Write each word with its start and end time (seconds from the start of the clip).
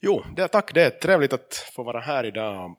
Jo, 0.00 0.24
det, 0.36 0.48
tack. 0.48 0.74
Det 0.74 0.82
är 0.82 0.90
trevligt 0.90 1.32
att 1.32 1.54
få 1.54 1.82
vara 1.82 2.00
här 2.00 2.24
idag. 2.24 2.76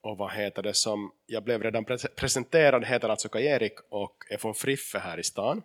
Och 0.00 0.18
vad 0.18 0.32
heter 0.32 0.62
det 0.62 0.74
som 0.74 1.12
jag 1.26 1.44
blev 1.44 1.62
redan 1.62 1.84
pre 1.84 1.96
presenterad 1.96 2.84
heter 2.84 3.08
alltså 3.08 3.28
Kaj-Erik 3.28 3.74
och 3.88 4.16
är 4.30 4.36
från 4.36 4.54
Friffe 4.54 4.98
här 4.98 5.18
i 5.18 5.22
stan. 5.22 5.62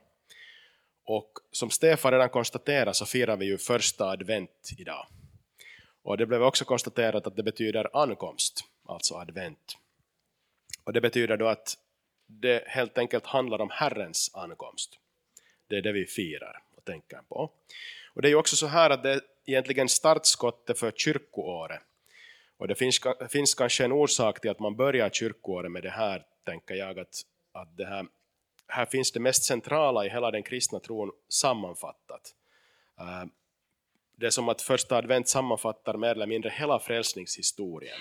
Och 1.05 1.31
som 1.51 1.69
Stefan 1.69 2.11
redan 2.11 2.29
konstaterade 2.29 2.93
så 2.93 3.05
firar 3.05 3.37
vi 3.37 3.45
ju 3.45 3.57
första 3.57 4.09
advent 4.09 4.69
idag. 4.77 5.07
Och 6.03 6.17
det 6.17 6.25
blev 6.25 6.43
också 6.43 6.65
konstaterat 6.65 7.27
att 7.27 7.35
det 7.35 7.43
betyder 7.43 7.97
ankomst, 7.97 8.63
alltså 8.85 9.15
advent. 9.15 9.77
Och 10.83 10.93
det 10.93 11.01
betyder 11.01 11.37
då 11.37 11.47
att 11.47 11.77
det 12.27 12.63
helt 12.67 12.97
enkelt 12.97 13.25
handlar 13.25 13.61
om 13.61 13.69
Herrens 13.71 14.31
ankomst. 14.33 14.99
Det 15.67 15.77
är 15.77 15.81
det 15.81 15.91
vi 15.91 16.05
firar 16.05 16.63
och 16.75 16.85
tänker 16.85 17.21
på. 17.29 17.51
Och 18.13 18.21
det 18.21 18.27
är 18.27 18.29
ju 18.29 18.35
också 18.35 18.55
så 18.55 18.67
här 18.67 18.89
att 18.89 19.03
det 19.03 19.11
är 19.11 19.21
egentligen 19.49 19.89
startskottet 19.89 20.79
för 20.79 20.91
kyrkoåret. 20.91 21.81
Och 22.57 22.67
det 22.67 22.75
finns, 22.75 22.99
finns 23.29 23.55
kanske 23.55 23.85
en 23.85 23.91
orsak 23.91 24.41
till 24.41 24.51
att 24.51 24.59
man 24.59 24.75
börjar 24.75 25.09
kyrkoåret 25.09 25.71
med 25.71 25.83
det 25.83 25.89
här, 25.89 26.25
tänker 26.45 26.75
jag, 26.75 26.99
att, 26.99 27.21
att 27.51 27.77
det 27.77 27.85
här, 27.85 28.05
här 28.67 28.85
finns 28.85 29.11
det 29.11 29.19
mest 29.19 29.43
centrala 29.43 30.05
i 30.05 30.09
hela 30.09 30.31
den 30.31 30.43
kristna 30.43 30.79
tron 30.79 31.11
sammanfattat. 31.29 32.35
Eh, 32.99 33.25
det 34.15 34.25
är 34.25 34.29
som 34.29 34.49
att 34.49 34.61
första 34.61 34.97
advent 34.97 35.27
sammanfattar 35.27 35.97
mer 35.97 36.09
eller 36.09 36.27
mindre 36.27 36.49
hela 36.49 36.79
frälsningshistorien. 36.79 37.97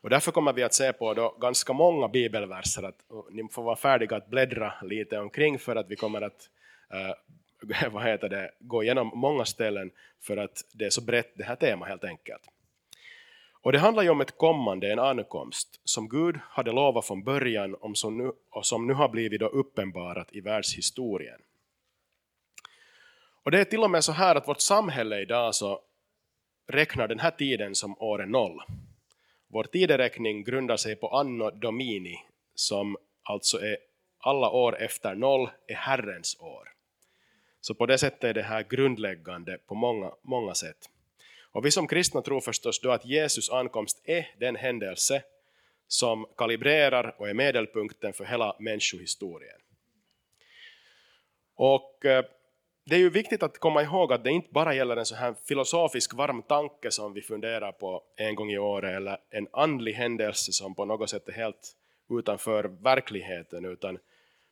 Och 0.00 0.10
därför 0.10 0.32
kommer 0.32 0.52
vi 0.52 0.62
att 0.62 0.74
se 0.74 0.92
på 0.92 1.14
då 1.14 1.36
ganska 1.40 1.72
många 1.72 2.08
bibelverser, 2.08 2.82
att 2.82 3.04
ni 3.30 3.48
får 3.50 3.62
vara 3.62 3.76
färdiga 3.76 4.16
att 4.16 4.26
bläddra 4.26 4.74
lite 4.82 5.18
omkring 5.18 5.58
för 5.58 5.76
att 5.76 5.90
vi 5.90 5.96
kommer 5.96 6.22
att 6.22 6.50
eh, 6.90 7.14
vad 7.90 8.04
heter 8.04 8.28
det, 8.28 8.50
gå 8.58 8.82
igenom 8.82 9.10
många 9.14 9.44
ställen 9.44 9.90
för 10.20 10.36
att 10.36 10.64
det 10.72 10.84
är 10.84 10.90
så 10.90 11.00
brett 11.00 11.32
det 11.34 11.44
här 11.44 11.56
temat 11.56 11.88
helt 11.88 12.04
enkelt. 12.04 12.42
Och 13.62 13.72
det 13.72 13.78
handlar 13.78 14.02
ju 14.02 14.10
om 14.10 14.20
ett 14.20 14.38
kommande, 14.38 14.92
en 14.92 14.98
ankomst, 14.98 15.80
som 15.84 16.08
Gud 16.08 16.36
hade 16.48 16.72
lovat 16.72 17.06
från 17.06 17.24
början 17.24 17.76
om 17.80 17.94
som 17.94 18.18
nu, 18.18 18.32
och 18.50 18.66
som 18.66 18.86
nu 18.86 18.94
har 18.94 19.08
blivit 19.08 19.40
då 19.40 19.46
uppenbarat 19.46 20.32
i 20.32 20.40
världshistorien. 20.40 21.40
Och 23.44 23.50
det 23.50 23.60
är 23.60 23.64
till 23.64 23.80
och 23.80 23.90
med 23.90 24.04
så 24.04 24.12
här 24.12 24.34
att 24.34 24.48
vårt 24.48 24.60
samhälle 24.60 25.20
idag 25.20 25.54
så 25.54 25.80
räknar 26.68 27.08
den 27.08 27.18
här 27.18 27.30
tiden 27.30 27.74
som 27.74 27.98
året 27.98 28.28
noll. 28.28 28.62
Vår 29.48 29.64
tideräkning 29.64 30.44
grundar 30.44 30.76
sig 30.76 30.96
på 30.96 31.08
anno 31.08 31.50
domini, 31.50 32.16
som 32.54 32.96
alltså 33.22 33.58
är 33.58 33.76
alla 34.18 34.50
år 34.50 34.82
efter 34.82 35.14
noll 35.14 35.50
är 35.66 35.74
Herrens 35.74 36.40
år. 36.40 36.71
Så 37.62 37.74
på 37.74 37.86
det 37.86 37.98
sättet 37.98 38.24
är 38.24 38.34
det 38.34 38.42
här 38.42 38.62
grundläggande 38.62 39.58
på 39.66 39.74
många, 39.74 40.12
många 40.22 40.54
sätt. 40.54 40.90
Och 41.52 41.66
vi 41.66 41.70
som 41.70 41.88
kristna 41.88 42.22
tror 42.22 42.40
förstås 42.40 42.80
då 42.80 42.90
att 42.90 43.04
Jesus 43.04 43.50
ankomst 43.50 44.02
är 44.04 44.26
den 44.38 44.56
händelse 44.56 45.22
som 45.88 46.26
kalibrerar 46.36 47.14
och 47.18 47.28
är 47.28 47.34
medelpunkten 47.34 48.12
för 48.12 48.24
hela 48.24 48.56
människohistorien. 48.58 49.60
Och 51.54 52.04
eh, 52.04 52.24
det 52.84 52.94
är 52.94 52.98
ju 52.98 53.10
viktigt 53.10 53.42
att 53.42 53.58
komma 53.58 53.82
ihåg 53.82 54.12
att 54.12 54.24
det 54.24 54.30
inte 54.30 54.52
bara 54.52 54.74
gäller 54.74 54.96
en 54.96 55.06
så 55.06 55.14
här 55.14 55.34
filosofisk 55.44 56.14
varm 56.14 56.42
tanke 56.42 56.90
som 56.90 57.12
vi 57.12 57.22
funderar 57.22 57.72
på 57.72 58.02
en 58.16 58.34
gång 58.34 58.50
i 58.50 58.58
året 58.58 58.96
eller 58.96 59.18
en 59.30 59.48
andlig 59.52 59.92
händelse 59.92 60.52
som 60.52 60.74
på 60.74 60.84
något 60.84 61.10
sätt 61.10 61.28
är 61.28 61.32
helt 61.32 61.76
utanför 62.10 62.64
verkligheten 62.64 63.64
utan 63.64 63.98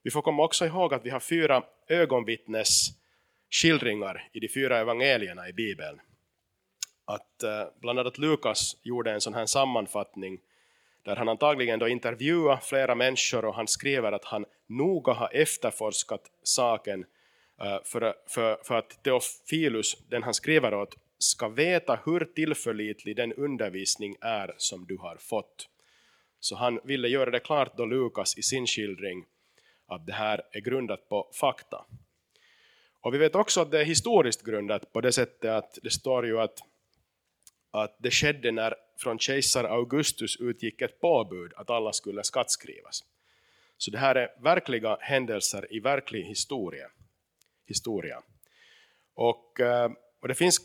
vi 0.02 0.10
får 0.10 0.22
komma 0.22 0.44
också 0.44 0.66
ihåg 0.66 0.94
att 0.94 1.06
vi 1.06 1.10
har 1.10 1.20
fyra 1.20 1.62
ögonvittnes 1.88 2.88
skildringar 3.50 4.28
i 4.32 4.40
de 4.40 4.48
fyra 4.48 4.78
evangelierna 4.78 5.48
i 5.48 5.52
Bibeln. 5.52 6.00
Att 7.04 7.42
eh, 7.42 7.64
bland 7.80 7.98
annat 7.98 8.18
Lukas 8.18 8.76
gjorde 8.82 9.12
en 9.12 9.20
sån 9.20 9.34
här 9.34 9.46
sammanfattning 9.46 10.40
där 11.02 11.16
han 11.16 11.28
antagligen 11.28 11.78
då 11.78 11.88
intervjuar 11.88 12.56
flera 12.56 12.94
människor 12.94 13.44
och 13.44 13.54
han 13.54 13.68
skriver 13.68 14.12
att 14.12 14.24
han 14.24 14.44
noga 14.66 15.12
har 15.12 15.30
efterforskat 15.32 16.30
saken 16.42 17.04
eh, 17.60 17.78
för, 17.84 18.14
för, 18.28 18.58
för 18.64 18.74
att 18.74 19.02
Teofilus, 19.04 19.96
den 20.08 20.22
han 20.22 20.34
skriver 20.34 20.74
åt, 20.74 20.96
ska 21.18 21.48
veta 21.48 22.00
hur 22.04 22.24
tillförlitlig 22.24 23.16
den 23.16 23.32
undervisning 23.32 24.16
är 24.20 24.54
som 24.56 24.86
du 24.86 24.96
har 24.96 25.16
fått. 25.16 25.68
Så 26.40 26.56
han 26.56 26.80
ville 26.84 27.08
göra 27.08 27.30
det 27.30 27.40
klart 27.40 27.76
då 27.76 27.84
Lukas 27.84 28.38
i 28.38 28.42
sin 28.42 28.66
skildring 28.66 29.24
att 29.90 30.06
det 30.06 30.12
här 30.12 30.42
är 30.52 30.60
grundat 30.60 31.08
på 31.08 31.30
fakta. 31.40 31.84
Och 33.00 33.14
vi 33.14 33.18
vet 33.18 33.34
också 33.34 33.60
att 33.60 33.70
det 33.70 33.80
är 33.80 33.84
historiskt 33.84 34.42
grundat 34.42 34.92
på 34.92 35.00
det 35.00 35.12
sättet 35.12 35.50
att 35.50 35.78
det 35.82 35.90
står 35.90 36.26
ju 36.26 36.40
att, 36.40 36.58
att 37.70 37.96
det 37.98 38.10
skedde 38.10 38.52
när 38.52 38.74
från 38.98 39.18
kejsar 39.18 39.64
Augustus 39.64 40.36
utgick 40.36 40.82
ett 40.82 41.00
påbud 41.00 41.52
att 41.56 41.70
alla 41.70 41.92
skulle 41.92 42.24
skattskrivas. 42.24 43.04
Så 43.76 43.90
det 43.90 43.98
här 43.98 44.14
är 44.14 44.42
verkliga 44.42 44.96
händelser 45.00 45.66
i 45.70 45.80
verklig 45.80 46.24
historia 46.24 46.90
historia. 47.70 48.22
Och, 49.14 49.60
eh, 49.60 49.90
och 50.20 50.28
det 50.28 50.34
finns 50.34 50.60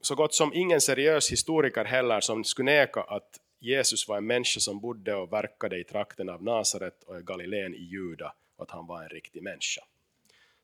så 0.00 0.14
gott 0.14 0.34
som 0.34 0.54
ingen 0.54 0.80
seriös 0.80 1.32
historiker 1.32 1.84
heller 1.84 2.20
som 2.20 2.44
skulle 2.44 2.70
neka 2.70 3.00
att 3.00 3.40
Jesus 3.60 4.08
var 4.08 4.16
en 4.16 4.26
människa 4.26 4.60
som 4.60 4.80
bodde 4.80 5.14
och 5.14 5.32
verkade 5.32 5.80
i 5.80 5.84
trakten 5.84 6.28
av 6.28 6.42
Nasaret 6.42 7.02
och 7.02 7.18
i 7.20 7.22
Galileen 7.22 7.74
i 7.74 7.82
Juda 7.82 8.34
att 8.64 8.70
han 8.70 8.86
var 8.86 9.02
en 9.02 9.08
riktig 9.08 9.42
människa. 9.42 9.84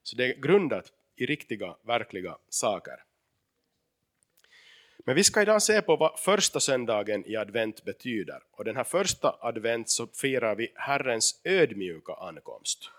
Så 0.02 0.16
det 0.16 0.24
är 0.24 0.34
grundat 0.34 0.92
i 1.16 1.26
riktiga, 1.26 1.76
verkliga 1.82 2.38
saker. 2.48 3.04
Men 4.98 5.14
vi 5.14 5.24
ska 5.24 5.42
idag 5.42 5.62
se 5.62 5.82
på 5.82 5.96
vad 5.96 6.18
första 6.18 6.60
söndagen 6.60 7.26
i 7.26 7.36
advent 7.36 7.84
betyder. 7.84 8.42
Och 8.50 8.64
den 8.64 8.76
här 8.76 8.84
första 8.84 9.36
advent 9.40 9.90
så 9.90 10.06
firar 10.06 10.54
vi 10.54 10.72
Herrens 10.74 11.40
ödmjuka 11.44 12.12
ankomst. 12.12 12.90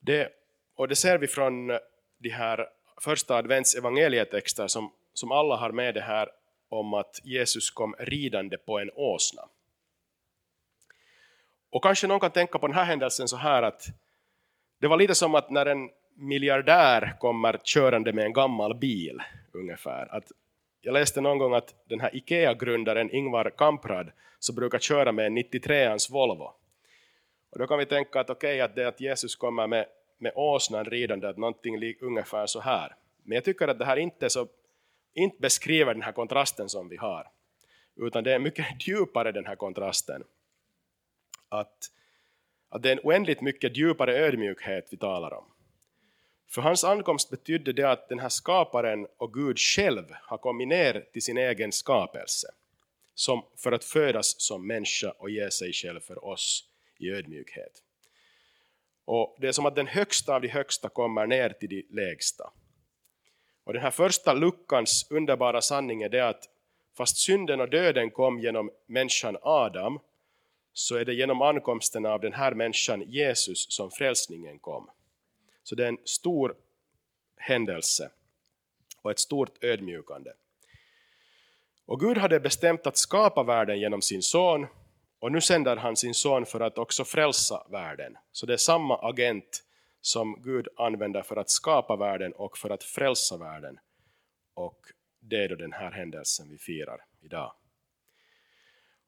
Det 0.00 0.32
och 0.74 0.88
det 0.88 0.96
ser 0.96 1.18
vi 1.18 1.26
från 1.26 1.66
de 2.18 2.28
här 2.28 2.68
första 3.00 3.36
advents 3.36 3.74
evangelietexter 3.74 4.68
som, 4.68 4.92
som 5.12 5.32
alla 5.32 5.56
har 5.56 5.72
med 5.72 5.94
det 5.94 6.00
här 6.00 6.28
om 6.68 6.94
att 6.94 7.20
Jesus 7.24 7.70
kom 7.70 7.94
ridande 7.98 8.56
på 8.56 8.78
en 8.78 8.90
åsna. 8.94 9.48
Och 11.70 11.82
kanske 11.82 12.06
någon 12.06 12.20
kan 12.20 12.30
tänka 12.30 12.58
på 12.58 12.66
den 12.66 12.76
här 12.76 12.84
händelsen 12.84 13.28
så 13.28 13.36
här 13.36 13.62
att 13.62 13.86
det 14.80 14.88
var 14.88 14.96
lite 14.96 15.14
som 15.14 15.34
att 15.34 15.50
när 15.50 15.66
en 15.66 15.90
miljardär 16.14 17.16
kommer 17.18 17.60
körande 17.64 18.12
med 18.12 18.24
en 18.24 18.32
gammal 18.32 18.74
bil 18.74 19.22
ungefär. 19.52 20.14
Att 20.16 20.32
jag 20.80 20.92
läste 20.92 21.20
någon 21.20 21.38
gång 21.38 21.54
att 21.54 21.74
den 21.88 22.00
här 22.00 22.16
IKEA-grundaren 22.16 23.10
Ingvar 23.10 23.52
Kamprad 23.56 24.12
så 24.38 24.52
brukar 24.52 24.78
köra 24.78 25.12
med 25.12 25.26
en 25.26 25.38
93ans 25.38 26.12
Volvo. 26.12 26.52
Och 27.52 27.58
då 27.58 27.66
kan 27.66 27.78
vi 27.78 27.86
tänka 27.86 28.20
att 28.20 28.30
okej, 28.30 28.48
okay, 28.48 28.60
att 28.60 28.74
det 28.74 28.88
att 28.88 29.00
Jesus 29.00 29.36
kommer 29.36 29.66
med 29.66 29.86
med 30.20 30.32
åsnan 30.34 30.84
ridande, 30.84 31.28
att 31.28 31.36
någonting 31.36 31.94
ungefär 32.00 32.46
så 32.46 32.60
här. 32.60 32.94
Men 33.22 33.34
jag 33.34 33.44
tycker 33.44 33.68
att 33.68 33.78
det 33.78 33.84
här 33.84 33.96
inte, 33.96 34.30
så, 34.30 34.48
inte 35.14 35.36
beskriver 35.40 35.94
den 35.94 36.02
här 36.02 36.12
kontrasten 36.12 36.68
som 36.68 36.88
vi 36.88 36.96
har. 36.96 37.26
Utan 37.96 38.24
det 38.24 38.34
är 38.34 38.38
mycket 38.38 38.66
djupare 38.88 39.32
den 39.32 39.46
här 39.46 39.56
kontrasten. 39.56 40.24
Att, 41.50 41.90
att 42.68 42.82
det 42.82 42.88
är 42.88 42.92
en 42.92 43.00
oändligt 43.02 43.40
mycket 43.40 43.76
djupare 43.76 44.18
ödmjukhet 44.18 44.88
vi 44.90 44.96
talar 44.96 45.34
om. 45.34 45.44
För 46.48 46.62
hans 46.62 46.84
ankomst 46.84 47.30
betydde 47.30 47.72
det 47.72 47.90
att 47.90 48.08
den 48.08 48.18
här 48.18 48.28
skaparen 48.28 49.06
och 49.16 49.34
Gud 49.34 49.58
själv 49.58 50.04
har 50.12 50.38
kommit 50.38 50.68
ner 50.68 51.06
till 51.12 51.22
sin 51.22 51.36
egen 51.36 51.72
skapelse. 51.72 52.48
Som 53.14 53.44
för 53.56 53.72
att 53.72 53.84
födas 53.84 54.40
som 54.40 54.66
människa 54.66 55.10
och 55.10 55.30
ge 55.30 55.50
sig 55.50 55.72
själv 55.72 56.00
för 56.00 56.24
oss 56.24 56.68
i 56.98 57.10
ödmjukhet. 57.10 57.82
Och 59.04 59.36
det 59.40 59.48
är 59.48 59.52
som 59.52 59.66
att 59.66 59.74
den 59.74 59.86
högsta 59.86 60.34
av 60.34 60.40
de 60.40 60.48
högsta 60.48 60.88
kommer 60.88 61.26
ner 61.26 61.50
till 61.50 61.68
de 61.68 61.86
lägsta. 61.90 62.52
Och 63.64 63.72
den 63.72 63.82
här 63.82 63.90
första 63.90 64.34
luckans 64.34 65.06
underbara 65.10 65.60
sanning 65.60 66.02
är 66.02 66.08
det 66.08 66.28
att 66.28 66.48
fast 66.96 67.16
synden 67.16 67.60
och 67.60 67.70
döden 67.70 68.10
kom 68.10 68.40
genom 68.40 68.70
människan 68.86 69.36
Adam 69.42 69.98
så 70.80 70.96
är 70.96 71.04
det 71.04 71.14
genom 71.14 71.42
ankomsten 71.42 72.06
av 72.06 72.20
den 72.20 72.32
här 72.32 72.54
människan 72.54 73.02
Jesus 73.02 73.72
som 73.72 73.90
frälsningen 73.90 74.58
kom. 74.58 74.90
Så 75.62 75.74
det 75.74 75.84
är 75.84 75.88
en 75.88 75.98
stor 76.04 76.54
händelse 77.36 78.10
och 79.02 79.10
ett 79.10 79.18
stort 79.18 79.64
ödmjukande. 79.64 80.30
Och 81.86 82.00
Gud 82.00 82.18
hade 82.18 82.40
bestämt 82.40 82.86
att 82.86 82.96
skapa 82.96 83.42
världen 83.42 83.80
genom 83.80 84.02
sin 84.02 84.22
son 84.22 84.66
och 85.18 85.32
nu 85.32 85.40
sänder 85.40 85.76
han 85.76 85.96
sin 85.96 86.14
son 86.14 86.46
för 86.46 86.60
att 86.60 86.78
också 86.78 87.04
frälsa 87.04 87.66
världen. 87.70 88.16
Så 88.32 88.46
det 88.46 88.52
är 88.52 88.56
samma 88.56 88.98
agent 89.08 89.64
som 90.00 90.42
Gud 90.42 90.68
använder 90.76 91.22
för 91.22 91.36
att 91.36 91.50
skapa 91.50 91.96
världen 91.96 92.32
och 92.32 92.58
för 92.58 92.70
att 92.70 92.84
frälsa 92.84 93.36
världen. 93.36 93.78
Och 94.54 94.78
det 95.20 95.44
är 95.44 95.48
då 95.48 95.54
den 95.54 95.72
här 95.72 95.90
händelsen 95.90 96.48
vi 96.50 96.58
firar 96.58 97.04
idag. 97.20 97.52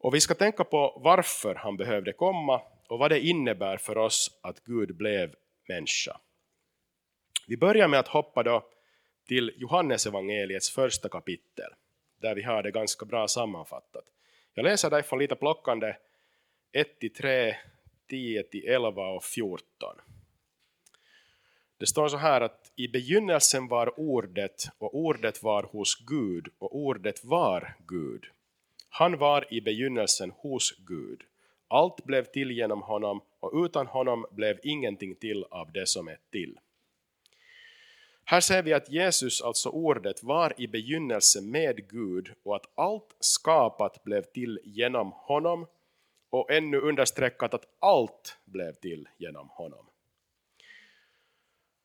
Och 0.02 0.14
vi 0.14 0.20
ska 0.20 0.34
tänka 0.34 0.64
på 0.64 1.00
varför 1.04 1.54
han 1.54 1.76
behövde 1.76 2.12
komma 2.12 2.62
och 2.88 2.99
vad 2.99 3.10
det 3.10 3.20
innebär 3.20 3.76
för 3.76 3.99
oss 3.99 4.38
att 4.43 4.64
Gud 4.64 4.96
blev 4.96 5.34
människa. 5.69 6.20
Vi 7.46 7.56
börjar 7.56 7.88
med 7.88 8.00
att 8.00 8.08
hoppa 8.08 8.43
då 8.43 8.69
till 9.26 9.52
Johannes 9.56 10.06
evangeliets 10.06 10.70
första 10.70 11.08
kapitel, 11.08 11.70
där 12.20 12.34
vi 12.34 12.43
har 12.43 12.62
det 12.62 12.70
ganska 12.70 13.06
bra 13.06 13.28
sammanfattat. 13.28 14.04
Jag 14.54 14.64
läser 14.64 14.90
därifrån 14.90 15.19
lite 15.19 15.34
plockande 15.34 15.94
1-3, 17.00 17.54
10-11 18.10 19.16
och 19.16 19.25
14. 19.25 19.96
Det 21.78 21.87
står 21.87 22.08
så 22.08 22.16
här 22.16 22.40
att 22.40 22.72
i 22.76 22.88
begynnelsen 22.88 23.69
var 23.69 24.00
ordet 24.00 24.64
och 24.78 24.94
ordet 24.94 25.43
var 25.43 25.62
hos 25.62 25.94
Gud 26.06 26.49
och 26.58 26.76
ordet 26.76 27.25
var 27.25 27.76
Gud. 27.87 28.26
Han 28.94 29.19
var 29.19 29.55
i 29.55 29.61
begynnelsen 29.61 30.31
hos 30.31 30.75
Gud. 30.79 31.23
Allt 31.69 32.05
blev 32.05 32.25
till 32.25 32.50
genom 32.50 32.83
honom 32.83 33.21
och 33.41 33.65
utan 33.65 33.87
honom 33.87 34.27
blev 34.31 34.59
ingenting 34.62 35.15
till 35.15 35.44
av 35.50 35.73
det 35.73 35.89
som 35.89 36.09
är 36.09 36.19
till. 36.31 36.59
Här 38.25 38.41
ser 38.41 38.62
vi 38.62 38.73
att 38.73 38.91
Jesus, 38.91 39.43
alltså 39.43 39.69
ordet, 39.69 40.23
var 40.23 40.61
i 40.61 40.69
begynnelsen 40.69 41.50
med 41.50 41.89
Gud 41.89 42.35
och 42.43 42.56
att 42.56 42.67
allt 42.75 43.17
skapat 43.21 44.05
blev 44.05 44.23
till 44.23 44.61
genom 44.65 45.12
honom 45.12 45.67
och 46.31 46.50
ännu 46.50 46.81
understreckat 46.81 47.55
att 47.55 47.67
allt 47.79 48.38
blev 48.45 48.73
till 48.73 49.09
genom 49.17 49.49
honom. 49.49 49.87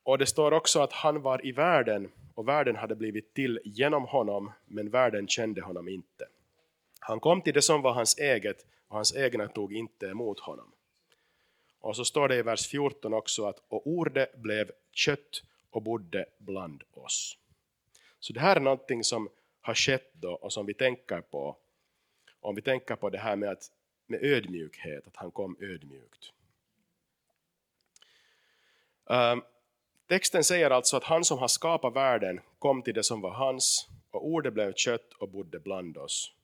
Och 0.02 0.18
det 0.18 0.26
står 0.26 0.52
också 0.52 0.80
att 0.80 0.92
han 0.92 1.22
var 1.22 1.46
i 1.46 1.52
världen 1.52 2.10
och 2.34 2.48
världen 2.48 2.76
hade 2.76 2.96
blivit 2.96 3.34
till 3.34 3.60
genom 3.64 4.04
honom 4.04 4.52
men 4.66 4.90
världen 4.90 5.28
kände 5.28 5.60
honom 5.60 5.88
inte. 5.88 6.26
Han 7.08 7.20
kom 7.20 7.42
till 7.42 7.54
det 7.54 7.62
som 7.62 7.82
var 7.82 7.92
hans 7.92 8.18
eget 8.18 8.66
och 8.88 8.96
hans 8.96 9.16
egna 9.16 9.48
tog 9.48 9.72
inte 9.72 10.06
emot 10.06 10.40
honom. 10.40 10.72
Och 11.80 11.96
så 11.96 12.04
står 12.04 12.28
det 12.28 12.36
i 12.36 12.42
vers 12.42 12.66
14 12.66 13.14
också 13.14 13.44
att 13.44 13.62
och 13.68 13.86
ordet 13.86 14.36
blev 14.36 14.70
kött 14.92 15.42
och 15.70 15.82
bodde 15.82 16.26
bland 16.38 16.82
oss. 16.92 17.38
Så 18.20 18.32
det 18.32 18.40
här 18.40 18.56
är 18.56 18.60
någonting 18.60 19.04
som 19.04 19.28
har 19.60 19.74
skett 19.74 20.10
då 20.12 20.32
och 20.32 20.52
som 20.52 20.66
vi 20.66 20.74
tänker 20.74 21.20
på 21.20 21.56
om 22.40 22.54
vi 22.54 22.62
tänker 22.62 22.96
på 22.96 23.10
det 23.10 23.18
här 23.18 23.36
med, 23.36 23.48
att, 23.48 23.72
med 24.06 24.24
ödmjukhet, 24.24 25.06
att 25.06 25.16
han 25.16 25.30
kom 25.30 25.56
ödmjukt. 25.60 26.32
Um, 29.04 29.42
texten 30.06 30.44
säger 30.44 30.70
alltså 30.70 30.96
att 30.96 31.04
han 31.04 31.24
som 31.24 31.38
har 31.38 31.48
skapat 31.48 31.96
världen 31.96 32.40
kom 32.58 32.82
till 32.82 32.94
det 32.94 33.04
som 33.04 33.20
var 33.20 33.30
hans 33.30 33.88
och 34.10 34.26
ordet 34.26 34.54
blev 34.54 34.72
kött 34.72 35.12
och 35.12 35.28
bodde 35.28 35.60
bland 35.60 35.96
oss. 35.96 36.34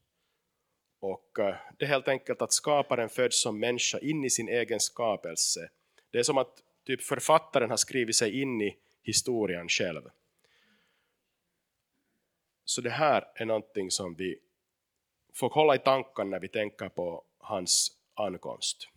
Och 1.05 1.39
eh, 1.39 1.55
det 1.79 1.85
är 1.85 1.89
helt 1.89 2.09
enkelt 2.09 2.43
att 2.43 2.53
skaparen 2.53 3.09
föds 3.09 3.43
som 3.43 3.61
människa 3.61 3.99
in 3.99 4.25
i 4.25 4.31
sin 4.31 4.49
egen 4.49 4.81
skapelse. 4.81 5.71
Det 6.11 6.19
är 6.19 6.23
som 6.23 6.39
att 6.39 6.63
typ 6.87 7.03
författaren 7.03 7.71
har 7.71 7.77
skrivit 7.77 8.17
sig 8.17 8.41
in 8.41 8.61
i 8.63 8.77
historien 9.03 9.69
själv. 9.69 10.03
Så 12.65 12.81
det 12.81 12.91
här 12.91 13.25
är 13.35 13.45
någonting 13.45 13.91
som 13.91 14.15
vi 14.15 14.39
får 15.35 15.51
hålla 15.51 15.75
i 15.75 15.79
tankarna 15.79 16.31
när 16.31 16.41
vi 16.41 16.49
tänker 16.49 16.89
på 16.89 17.25
hans 17.39 17.97
ankomst. 18.15 18.89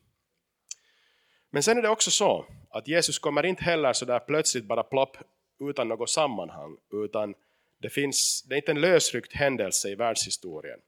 Men 1.50 1.64
sen 1.64 1.78
är 1.78 1.82
det 1.82 1.90
också 1.90 2.12
så 2.12 2.46
att 2.70 2.88
Jesus 2.88 3.20
kommer 3.20 3.46
inte 3.46 3.64
heller 3.64 3.94
så 3.94 4.06
där 4.06 4.20
plötsligt 4.20 4.66
bara 4.66 4.84
plopp 4.84 5.18
utan 5.60 5.88
något 5.88 6.10
sammanhang, 6.10 6.78
utan 7.06 7.36
det, 7.78 7.90
finns, 7.90 8.44
det 8.44 8.56
är 8.56 8.58
inte 8.58 8.72
en 8.72 8.82
lösryckt 8.82 9.34
händelse 9.34 9.90
i 9.90 9.96
världshistorien, 9.96 10.80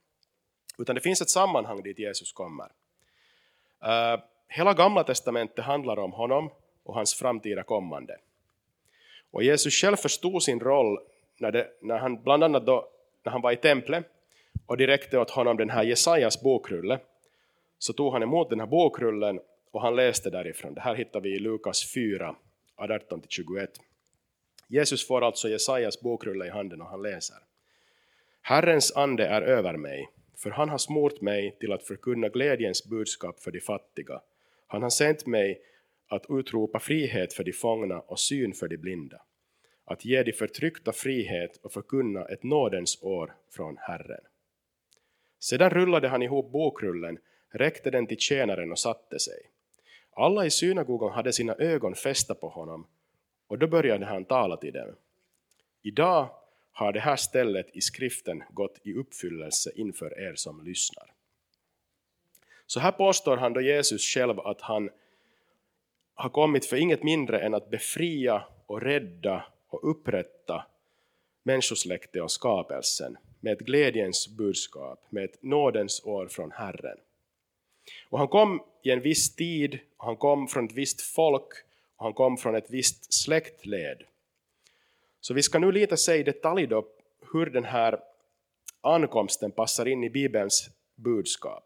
utan 0.79 0.95
det 0.95 1.01
finns 1.01 1.21
ett 1.21 1.29
sammanhang 1.29 1.83
dit 1.83 1.99
Jesus 1.99 2.31
kommer. 2.31 2.65
Uh, 3.85 4.21
hela 4.47 4.73
gamla 4.73 5.03
testamentet 5.03 5.65
handlar 5.65 5.99
om 5.99 6.11
honom 6.11 6.49
och 6.83 6.95
hans 6.95 7.13
framtida 7.13 7.63
kommande. 7.63 8.17
Och 9.31 9.43
Jesus 9.43 9.73
själv 9.73 9.95
förstod 9.95 10.43
sin 10.43 10.59
roll 10.59 10.99
när, 11.37 11.51
det, 11.51 11.67
när 11.81 11.97
han, 11.97 12.23
bland 12.23 12.43
annat 12.43 12.65
då, 12.65 12.89
när 13.23 13.31
han 13.31 13.41
var 13.41 13.51
i 13.51 13.55
templet 13.55 14.05
och 14.65 14.77
direkt 14.77 15.13
åt 15.13 15.29
honom 15.29 15.57
den 15.57 15.69
här 15.69 15.83
Jesajas 15.83 16.41
bokrulle, 16.41 16.99
så 17.77 17.93
tog 17.93 18.13
han 18.13 18.23
emot 18.23 18.49
den 18.49 18.59
här 18.59 18.67
bokrullen 18.67 19.39
och 19.71 19.81
han 19.81 19.95
läste 19.95 20.29
därifrån. 20.29 20.73
Det 20.73 20.81
här 20.81 20.95
hittar 20.95 21.21
vi 21.21 21.35
i 21.35 21.39
Lukas 21.39 21.93
4, 21.93 22.35
18-21. 22.77 23.67
Jesus 24.67 25.07
får 25.07 25.23
alltså 25.23 25.49
Jesajas 25.49 26.01
bokrulle 26.01 26.45
i 26.45 26.49
handen 26.49 26.81
och 26.81 26.87
han 26.87 27.01
läser. 27.01 27.37
Herrens 28.41 28.95
ande 28.95 29.27
är 29.27 29.41
över 29.41 29.77
mig, 29.77 30.09
för 30.39 30.49
han 30.49 30.69
har 30.69 30.77
smort 30.77 31.21
mig 31.21 31.57
till 31.59 31.71
att 31.71 31.83
förkunna 31.83 32.29
glädjens 32.29 32.85
budskap 32.89 33.39
för 33.39 33.51
de 33.51 33.59
fattiga. 33.59 34.21
Han 34.67 34.83
har 34.83 34.89
sänt 34.89 35.25
mig 35.25 35.61
att 36.07 36.25
utropa 36.29 36.79
frihet 36.79 37.33
för 37.33 37.43
de 37.43 37.53
fångna 37.53 37.99
och 37.99 38.19
syn 38.19 38.53
för 38.53 38.67
de 38.67 38.77
blinda, 38.77 39.21
att 39.85 40.05
ge 40.05 40.23
de 40.23 40.33
förtryckta 40.33 40.91
frihet 40.91 41.57
och 41.57 41.71
förkunna 41.73 42.25
ett 42.25 42.43
nådens 42.43 43.03
år 43.03 43.35
från 43.51 43.77
Herren. 43.77 44.21
Sedan 45.39 45.69
rullade 45.69 46.07
han 46.07 46.21
ihop 46.21 46.51
bokrullen, 46.51 47.17
räckte 47.49 47.91
den 47.91 48.07
till 48.07 48.19
tjänaren 48.19 48.71
och 48.71 48.79
satte 48.79 49.19
sig. 49.19 49.49
Alla 50.11 50.45
i 50.45 50.49
synagogan 50.49 51.11
hade 51.11 51.33
sina 51.33 51.53
ögon 51.53 51.95
fästa 51.95 52.35
på 52.35 52.49
honom 52.49 52.87
och 53.47 53.59
då 53.59 53.67
började 53.67 54.05
han 54.05 54.25
tala 54.25 54.57
till 54.57 54.73
dem. 54.73 54.95
Idag 55.81 56.29
har 56.71 56.91
det 56.91 56.99
här 56.99 57.15
stället 57.15 57.75
i 57.75 57.81
skriften 57.81 58.43
gått 58.49 58.79
i 58.83 58.93
uppfyllelse 58.93 59.71
inför 59.75 60.19
er 60.19 60.35
som 60.35 60.63
lyssnar. 60.65 61.13
Så 62.65 62.79
här 62.79 62.91
påstår 62.91 63.37
han 63.37 63.53
då 63.53 63.61
Jesus 63.61 64.01
själv 64.01 64.39
att 64.39 64.61
han 64.61 64.89
har 66.13 66.29
kommit 66.29 66.65
för 66.65 66.77
inget 66.77 67.03
mindre 67.03 67.39
än 67.39 67.53
att 67.53 67.69
befria 67.69 68.43
och 68.65 68.81
rädda 68.81 69.45
och 69.67 69.91
upprätta 69.91 70.65
människosläktet 71.43 72.21
och 72.21 72.31
skapelsen 72.31 73.17
med 73.39 73.53
ett 73.53 73.59
glädjens 73.59 74.27
budskap, 74.27 75.05
med 75.09 75.23
ett 75.23 75.43
nådens 75.43 76.01
år 76.05 76.27
från 76.27 76.51
Herren. 76.51 76.97
Och 78.09 78.19
han 78.19 78.27
kom 78.27 78.63
i 78.83 78.91
en 78.91 79.01
viss 79.01 79.35
tid, 79.35 79.79
och 79.97 80.05
han 80.05 80.17
kom 80.17 80.47
från 80.47 80.65
ett 80.65 80.73
visst 80.73 81.01
folk 81.01 81.47
och 81.95 82.03
han 82.03 82.13
kom 82.13 82.37
från 82.37 82.55
ett 82.55 82.69
visst 82.69 83.13
släktled. 83.13 84.03
Så 85.21 85.33
vi 85.33 85.43
ska 85.43 85.59
nu 85.59 85.71
lite 85.71 85.97
se 85.97 86.15
i 86.15 86.23
detalj 86.23 86.67
då 86.67 86.87
hur 87.33 87.45
den 87.45 87.65
här 87.65 87.99
ankomsten 88.81 89.51
passar 89.51 89.85
in 89.85 90.03
i 90.03 90.09
Bibelns 90.09 90.69
budskap. 90.95 91.63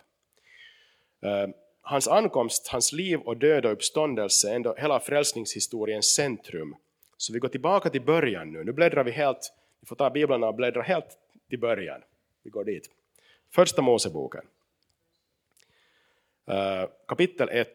Eh, 1.22 1.48
hans 1.82 2.08
ankomst, 2.08 2.68
hans 2.68 2.92
liv 2.92 3.20
och 3.20 3.38
död 3.38 3.66
och 3.66 3.72
uppståndelse 3.72 4.52
är 4.52 4.56
ändå 4.56 4.76
hela 4.78 5.00
frälsningshistoriens 5.00 6.06
centrum. 6.06 6.76
Så 7.18 7.34
vi 7.34 7.40
går 7.40 7.50
tillbaka 7.50 7.90
till 7.90 8.02
början 8.02 8.54
nu. 8.54 8.64
Nu 8.64 8.72
bläddrar 8.72 9.04
vi 9.04 9.12
helt, 9.12 9.54
vi 9.80 9.88
får 9.88 9.96
ta 9.96 10.10
biblarna 10.10 10.48
och 10.48 10.56
bläddra 10.56 10.82
helt 10.82 11.18
till 11.50 11.60
början. 11.60 12.02
Vi 12.44 12.50
går 12.50 12.64
dit. 12.64 12.90
Första 13.50 13.82
Moseboken. 13.82 14.42
Eh, 16.48 16.90
kapitel 17.08 17.50
1, 17.50 17.68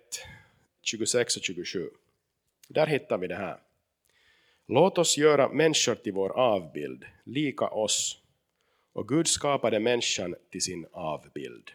26 0.83 1.37
och 1.37 1.43
27. 1.43 1.91
Där 2.69 2.87
hittar 2.87 3.19
vi 3.19 3.27
det 3.27 3.37
här. 3.37 3.59
Låt 4.71 4.99
oss 4.99 5.19
göra 5.19 5.49
människor 5.49 5.95
till 5.95 6.13
vår 6.13 6.31
avbild, 6.31 7.05
lika 7.25 7.69
oss. 7.69 8.23
Och 8.93 9.09
Gud 9.09 9.29
skapade 9.29 9.81
människan 9.81 10.35
till 10.51 10.63
sin 10.63 10.87
avbild. 10.93 11.71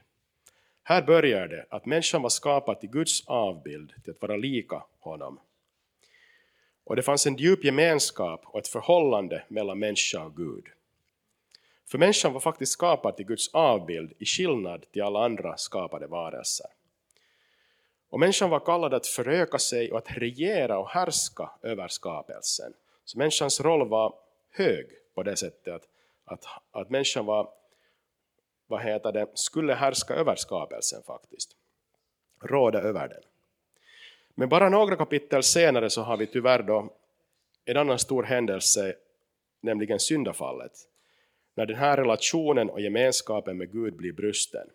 Här 0.83 1.01
börjar 1.01 1.47
det 1.47 1.65
att 1.69 1.85
människan 1.85 2.21
var 2.21 2.29
skapad 2.29 2.79
till 2.79 2.89
Guds 2.89 3.27
avbild, 3.27 3.93
till 4.03 4.11
att 4.11 4.21
vara 4.21 4.37
lika 4.37 4.83
honom. 4.99 5.39
Och 6.83 6.95
det 6.95 7.01
fanns 7.01 7.27
en 7.27 7.35
djup 7.37 7.63
gemenskap 7.63 8.41
och 8.45 8.59
ett 8.59 8.67
förhållande 8.67 9.43
mellan 9.47 9.79
människa 9.79 10.25
och 10.25 10.35
Gud. 10.35 10.65
För 11.85 11.97
människan 11.97 12.33
var 12.33 12.39
faktiskt 12.39 12.71
skapad 12.71 13.17
till 13.17 13.25
Guds 13.25 13.53
avbild 13.53 14.13
i 14.19 14.25
skillnad 14.25 14.85
till 14.91 15.01
alla 15.01 15.25
andra 15.25 15.57
skapade 15.57 16.07
varelser. 16.07 16.67
Och 18.09 18.19
människan 18.19 18.49
var 18.49 18.59
kallad 18.59 18.93
att 18.93 19.07
föröka 19.07 19.59
sig 19.59 19.91
och 19.91 19.97
att 19.97 20.17
regera 20.17 20.77
och 20.77 20.89
härska 20.89 21.49
över 21.61 21.87
skapelsen. 21.87 22.73
Så 23.05 23.17
människans 23.17 23.61
roll 23.61 23.87
var 23.87 24.15
hög 24.51 24.85
på 25.13 25.23
det 25.23 25.35
sättet 25.35 25.73
att, 25.73 25.87
att, 26.25 26.45
att 26.71 26.89
människan 26.89 27.25
var 27.25 27.49
vad 28.67 28.81
heter 28.81 29.11
det, 29.11 29.27
skulle 29.33 29.73
härska 29.73 30.13
över 30.13 30.35
skapelsen 30.35 31.03
faktiskt. 31.03 31.55
Råda 32.41 32.81
över 32.81 33.07
den. 33.07 33.21
Men 34.35 34.49
bara 34.49 34.69
några 34.69 34.95
kapitel 34.95 35.43
senare 35.43 35.89
så 35.89 36.01
har 36.01 36.17
vi 36.17 36.27
tyvärr 36.27 36.63
då 36.63 36.93
en 37.65 37.77
annan 37.77 37.99
stor 37.99 38.23
händelse, 38.23 38.95
nämligen 39.61 39.99
syndafallet. 39.99 40.71
När 41.55 41.65
den 41.65 41.77
här 41.77 41.97
relationen 41.97 42.69
och 42.69 42.81
gemenskapen 42.81 43.57
med 43.57 43.71
Gud 43.71 43.95
blir 43.95 44.11
brusten. 44.11 44.67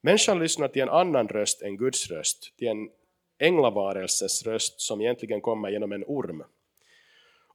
Människan 0.00 0.38
lyssnar 0.38 0.68
till 0.68 0.82
en 0.82 0.88
annan 0.88 1.28
röst 1.28 1.62
än 1.62 1.76
Guds 1.76 2.10
röst, 2.10 2.56
till 2.56 2.68
en 2.68 2.90
änglavarelses 3.38 4.46
röst 4.46 4.80
som 4.80 5.00
egentligen 5.00 5.40
kommer 5.40 5.70
genom 5.70 5.92
en 5.92 6.04
orm. 6.06 6.44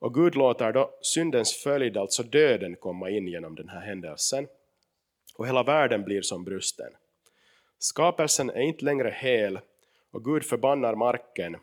Och 0.03 0.13
Gud 0.13 0.35
låter 0.35 0.71
då 0.71 0.89
syndens 1.01 1.53
följd, 1.63 1.97
alltså 1.97 2.23
döden, 2.23 2.75
komma 2.75 3.09
in 3.09 3.27
genom 3.27 3.55
den 3.55 3.69
här 3.69 3.81
händelsen 3.81 4.47
och 5.35 5.47
hela 5.47 5.63
världen 5.63 6.03
blir 6.03 6.21
som 6.21 6.43
brusten. 6.43 6.91
Skapelsen 7.77 8.49
är 8.49 8.61
inte 8.61 8.85
längre 8.85 9.09
hel 9.09 9.59
och 10.11 10.23
Gud 10.23 10.45
förbannar 10.45 10.95
marken 10.95 11.57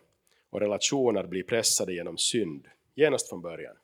och 0.49 0.59
relationer 0.59 1.23
blir 1.23 1.43
pressade 1.43 1.93
genom 1.93 2.17
synd, 2.17 2.67
genast 2.95 3.29
från 3.29 3.41
början. 3.41 3.75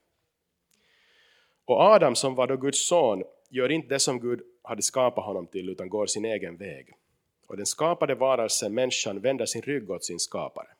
Och 1.66 1.82
Adam 1.82 2.16
som 2.16 2.36
var 2.36 2.48
då 2.48 2.58
Guds 2.58 2.88
son 2.88 3.24
gör 3.50 3.72
inte 3.72 3.88
det 3.88 4.00
som 4.00 4.20
Gud 4.20 4.42
hade 4.62 4.82
skapat 4.82 5.26
honom 5.26 5.48
till 5.48 5.70
utan 5.70 5.90
går 5.90 6.06
sin 6.06 6.26
egen 6.26 6.58
väg. 6.58 6.94
Och 7.48 7.58
den 7.58 7.66
skapade 7.66 8.16
varelsen, 8.16 8.74
människan, 8.74 9.20
vänder 9.20 9.46
sin 9.46 9.62
rygg 9.62 9.90
åt 9.90 10.04
sin 10.04 10.20
skapare. 10.20 10.77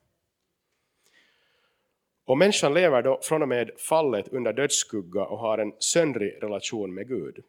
Och 2.28 2.38
människan 2.38 2.74
lever 2.74 3.02
då 3.02 3.20
från 3.22 3.42
och 3.42 3.48
med 3.48 3.72
fallet 3.78 4.28
under 4.28 4.54
dödsskugga 4.54 5.26
och 5.26 5.38
har 5.38 5.58
en 5.58 5.74
söndrig 5.80 6.44
relation 6.44 6.94
med 6.94 7.08
Gud. 7.08 7.44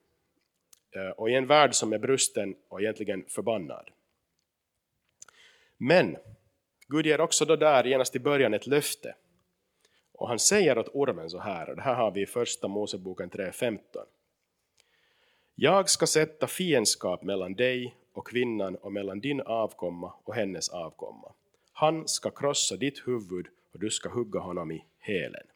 Eh, 0.97 1.11
och 1.11 1.30
i 1.30 1.35
en 1.35 1.47
värld 1.47 1.75
som 1.75 1.92
är 1.92 1.99
brusten 1.99 2.54
och 2.68 2.80
egentligen 2.80 3.25
förbannad. 3.28 3.90
Men 5.76 6.16
Gud 6.88 7.06
ger 7.06 7.20
också 7.20 7.44
då 7.44 7.56
där 7.56 7.85
genast 7.85 8.16
i 8.16 8.18
början 8.18 8.54
ett 8.54 8.66
löfte. 8.66 9.14
Och 10.12 10.28
han 10.28 10.38
säger 10.38 10.78
åt 10.78 10.88
ormen 10.92 11.30
så 11.30 11.38
här, 11.38 11.70
och 11.70 11.76
det 11.76 11.82
här 11.82 11.94
har 11.94 12.11
vi 12.11 12.23
i 12.23 12.26
första 12.26 12.68
Moseboken 12.68 13.30
3.15. 13.30 13.78
Jag 15.54 15.90
ska 15.90 16.06
sätta 16.06 16.47
fiendskap 16.47 17.23
mellan 17.23 17.54
dig 17.54 17.94
och 18.12 18.26
kvinnan 18.26 18.76
och 18.76 18.92
mellan 18.92 19.20
din 19.20 19.40
avkomma 19.40 20.12
och 20.25 20.35
hennes 20.35 20.68
avkomma. 20.68 21.32
Han 21.73 22.08
ska 22.08 22.30
krossa 22.30 22.76
ditt 22.76 23.08
huvud 23.08 23.47
och 23.78 23.85
du 23.85 23.90
ska 23.90 24.08
hugga 24.08 24.40
honom 24.40 24.70
i 24.70 24.85
hälen. 24.99 25.47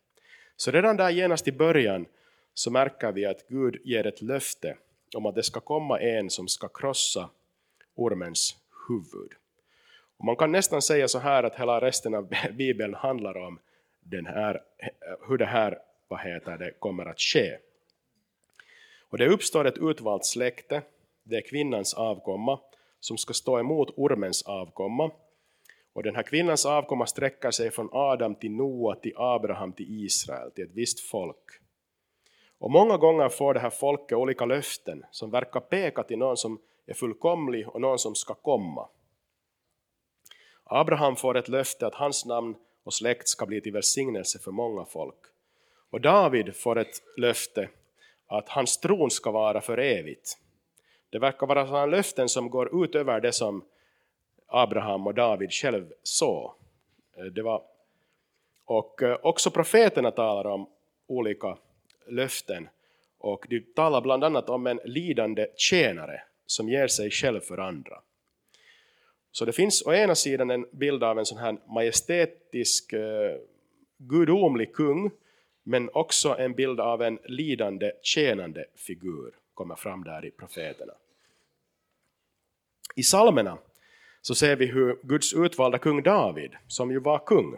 Så 0.56 0.70
redan 0.70 0.96
där 0.96 1.10
genast 1.10 1.48
i 1.48 1.52
början 1.52 2.06
så 2.54 2.70
märker 2.70 3.12
vi 3.12 3.26
att 3.26 3.48
Gud 3.48 3.80
ger 3.84 4.06
ett 4.06 4.22
löfte 4.22 4.76
om 5.16 5.26
att 5.26 5.34
det 5.34 5.42
ska 5.42 5.60
komma 5.60 6.00
en 6.00 6.30
som 6.30 6.48
ska 6.48 6.68
krossa 6.68 7.30
ormens 7.94 8.56
huvud. 8.88 9.32
Och 10.16 10.24
man 10.24 10.36
kan 10.36 10.52
nästan 10.52 10.82
säga 10.82 11.08
så 11.08 11.18
här 11.18 11.42
att 11.42 11.54
hela 11.54 11.80
resten 11.80 12.14
av 12.14 12.28
Bibeln 12.52 12.94
handlar 12.94 13.36
om 13.36 13.58
den 14.00 14.26
här, 14.26 14.62
hur 15.28 15.38
det 15.38 15.46
här 15.46 15.78
vad 16.08 16.20
heter 16.20 16.58
det, 16.58 16.70
kommer 16.78 17.06
att 17.06 17.20
ske. 17.20 17.58
Och 19.10 19.18
det 19.18 19.28
uppstår 19.28 19.64
ett 19.64 19.78
utvalt 19.78 20.24
släkte, 20.26 20.82
det 21.22 21.36
är 21.36 21.40
kvinnans 21.40 21.94
avkomma, 21.94 22.60
som 23.00 23.18
ska 23.18 23.32
stå 23.32 23.58
emot 23.58 23.90
ormens 23.96 24.42
avkomma. 24.42 25.10
Och 25.92 26.02
den 26.02 26.16
här 26.16 26.22
kvinnans 26.22 26.66
avkomma 26.66 27.06
sträcker 27.06 27.50
sig 27.50 27.70
från 27.70 27.88
Adam 27.92 28.34
till 28.34 28.50
Noa, 28.50 28.94
till 28.94 29.12
Abraham, 29.16 29.72
till 29.72 30.04
Israel, 30.04 30.50
till 30.50 30.64
ett 30.64 30.74
visst 30.74 31.00
folk. 31.00 31.60
Och 32.58 32.70
många 32.70 32.96
gånger 32.96 33.28
får 33.28 33.54
det 33.54 33.60
här 33.60 33.70
folket 33.70 34.18
olika 34.18 34.44
löften 34.44 35.04
som 35.10 35.30
verkar 35.30 35.60
peka 35.60 36.02
till 36.02 36.18
någon 36.18 36.36
som 36.36 36.60
är 36.86 36.94
fullkomlig 36.94 37.68
och 37.68 37.80
någon 37.80 37.98
som 37.98 38.14
ska 38.14 38.34
komma. 38.34 38.88
Abraham 40.64 41.16
får 41.16 41.36
ett 41.36 41.48
löfte 41.48 41.86
att 41.86 41.94
hans 41.94 42.26
namn 42.26 42.54
och 42.84 42.94
släkt 42.94 43.28
ska 43.28 43.46
bli 43.46 43.60
till 43.60 43.72
välsignelse 43.72 44.38
för 44.38 44.50
många 44.50 44.84
folk. 44.84 45.18
Och 45.90 46.00
David 46.00 46.56
får 46.56 46.78
ett 46.78 47.02
löfte 47.16 47.68
att 48.26 48.48
hans 48.48 48.78
tron 48.78 49.10
ska 49.10 49.30
vara 49.30 49.60
för 49.60 49.78
evigt. 49.78 50.38
Det 51.10 51.18
verkar 51.18 51.46
vara 51.46 51.66
sådana 51.66 51.86
löften 51.86 52.28
som 52.28 52.50
går 52.50 52.84
utöver 52.84 53.20
det 53.20 53.32
som 53.32 53.64
Abraham 54.52 55.06
och 55.06 55.14
David 55.14 55.52
själv 55.52 55.92
såg. 56.02 56.52
Eh, 57.16 57.24
det 57.24 57.42
var, 57.42 57.62
och 58.64 59.02
eh, 59.02 59.18
också 59.22 59.50
profeterna 59.50 60.10
talar 60.10 60.50
om 60.50 60.68
olika 61.06 61.58
löften 62.06 62.68
och 63.18 63.46
de 63.48 63.60
talar 63.60 64.00
bland 64.00 64.24
annat 64.24 64.48
om 64.48 64.66
en 64.66 64.80
lidande 64.84 65.46
tjänare 65.56 66.22
som 66.46 66.68
ger 66.68 66.86
sig 66.86 67.10
själv 67.10 67.40
för 67.40 67.58
andra. 67.58 68.00
Så 69.32 69.44
det 69.44 69.52
finns 69.52 69.82
å 69.86 69.92
ena 69.92 70.14
sidan 70.14 70.50
en 70.50 70.66
bild 70.72 71.04
av 71.04 71.18
en 71.18 71.26
sån 71.26 71.38
här 71.38 71.56
majestätisk, 71.66 72.92
eh, 72.92 73.38
gudomlig 73.96 74.72
kung, 74.74 75.10
men 75.62 75.90
också 75.92 76.36
en 76.38 76.52
bild 76.52 76.80
av 76.80 77.02
en 77.02 77.18
lidande, 77.24 77.92
tjänande 78.02 78.64
figur 78.74 79.34
kommer 79.54 79.74
fram 79.74 80.04
där 80.04 80.24
i 80.24 80.30
profeterna. 80.30 80.92
I 82.94 83.02
salmerna 83.02 83.58
så 84.22 84.34
ser 84.34 84.56
vi 84.56 84.66
hur 84.66 84.98
Guds 85.02 85.34
utvalda 85.34 85.78
kung 85.78 86.02
David, 86.02 86.52
som 86.66 86.90
ju 86.90 86.98
var 86.98 87.18
kung, 87.18 87.56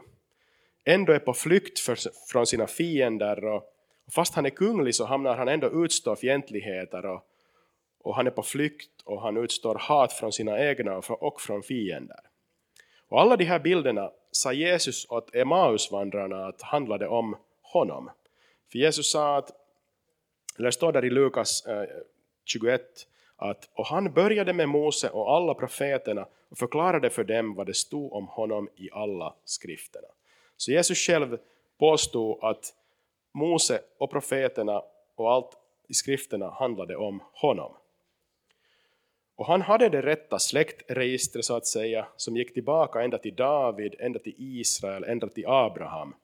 ändå 0.85 1.12
är 1.12 1.18
på 1.18 1.35
flykt 1.35 1.78
för, 1.78 1.99
från 2.33 2.47
sina 2.47 2.66
fiender 2.66 3.44
och 3.44 3.62
fast 4.14 4.35
han 4.35 4.47
är 4.47 4.50
kunglig 4.50 4.94
så 4.94 5.04
hamnar 5.04 5.37
han 5.37 5.49
ändå 5.49 5.85
utstå 5.85 6.16
fientligheter 6.16 7.06
och 7.06 7.30
och 8.04 8.16
han 8.16 8.26
är 8.26 8.30
på 8.30 8.42
flykt 8.42 9.02
och 9.04 9.23
han 9.23 9.37
utstår 9.37 9.75
hat 9.75 10.12
från 10.12 10.33
sina 10.33 10.61
egna 10.61 10.97
och 11.09 11.40
från 11.40 11.62
fiender. 11.62 12.21
Och 13.09 13.21
alla 13.21 13.37
de 13.37 13.44
här 13.44 13.59
bilderna 13.59 14.11
sa 14.30 14.52
Jesus 14.52 15.06
åt 15.11 15.35
Emmausvandrarna 15.35 16.47
att 16.47 16.62
handlade 16.62 17.09
om 17.09 17.37
honom. 17.62 18.11
För 18.73 18.78
Jesus 18.78 19.11
sa 19.11 19.37
att, 19.37 19.50
eller 20.59 20.71
står 20.71 20.92
där 20.92 21.04
i 21.04 21.11
Lukas 21.11 21.66
eh, 21.66 21.88
21, 22.44 22.80
att 23.37 23.69
och 23.75 23.87
han 23.87 24.12
började 24.12 24.53
med 24.53 24.69
Mose 24.69 25.09
och 25.09 25.37
alla 25.37 25.55
profeterna 25.55 26.26
och 26.49 26.59
förklarade 26.59 27.11
för 27.11 27.25
dem 27.25 27.55
vad 27.55 27.67
det 27.67 27.75
stod 27.75 28.12
om 28.12 28.26
honom 28.26 28.69
i 28.76 28.88
alla 28.93 29.35
skrifterna. 29.45 30.09
Så 30.57 30.71
Jesus 30.71 30.99
själv 30.99 31.38
påstod 31.79 32.38
att 32.45 32.75
Mose 33.33 33.81
och 33.99 34.11
profeterna 34.11 34.83
och 35.14 35.33
allt 35.33 35.57
i 35.88 35.95
skrifterna 35.95 36.50
handlade 36.50 36.97
om 36.97 37.23
honom. 37.33 37.73
Och 39.37 39.47
han 39.47 39.62
hade 39.62 39.88
det 39.88 40.03
rätta 40.03 40.38
släktregistret 40.38 41.45
så 41.45 41.57
att 41.57 41.67
säga, 41.67 42.07
som 42.17 42.37
gick 42.37 42.55
tillbaka 42.55 43.03
ända 43.03 43.19
till 43.19 43.35
David, 43.35 43.95
ända 43.99 44.19
till 44.19 44.35
Israel, 44.38 45.05
ända 45.05 45.29
till 45.29 45.47
Abraham, 45.47 46.14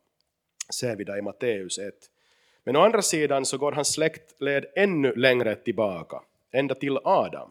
ser 0.75 0.97
vi 0.97 1.05
där 1.05 1.19
i 1.19 1.23
Matteus 1.23 1.79
1. 1.79 1.95
Men 2.65 2.77
å 2.77 2.81
andra 2.81 3.03
sidan 3.03 3.45
så 3.45 3.59
går 3.59 3.73
hans 3.73 3.93
släktled 3.93 4.67
ännu 4.75 5.15
längre 5.15 5.57
tillbaka, 5.57 6.23
ända 6.53 6.75
till 6.75 6.99
Adam. 7.05 7.51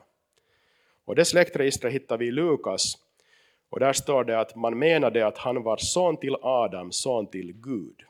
Och 1.06 1.16
det 1.16 1.26
släktregistret 1.26 1.94
hittar 1.94 2.18
vi 2.18 2.28
i 2.28 2.32
Lukas, 2.32 2.98
och 3.70 3.80
där 3.80 3.94
står 3.94 4.24
det 4.24 4.40
att 4.40 4.56
man 4.56 4.80
menade 4.80 5.28
att 5.28 5.38
han 5.38 5.64
var 5.64 5.78
son 5.78 6.18
till 6.18 6.36
Adam, 6.42 6.92
son 6.92 7.28
till 7.28 7.54
Gud. 7.54 8.04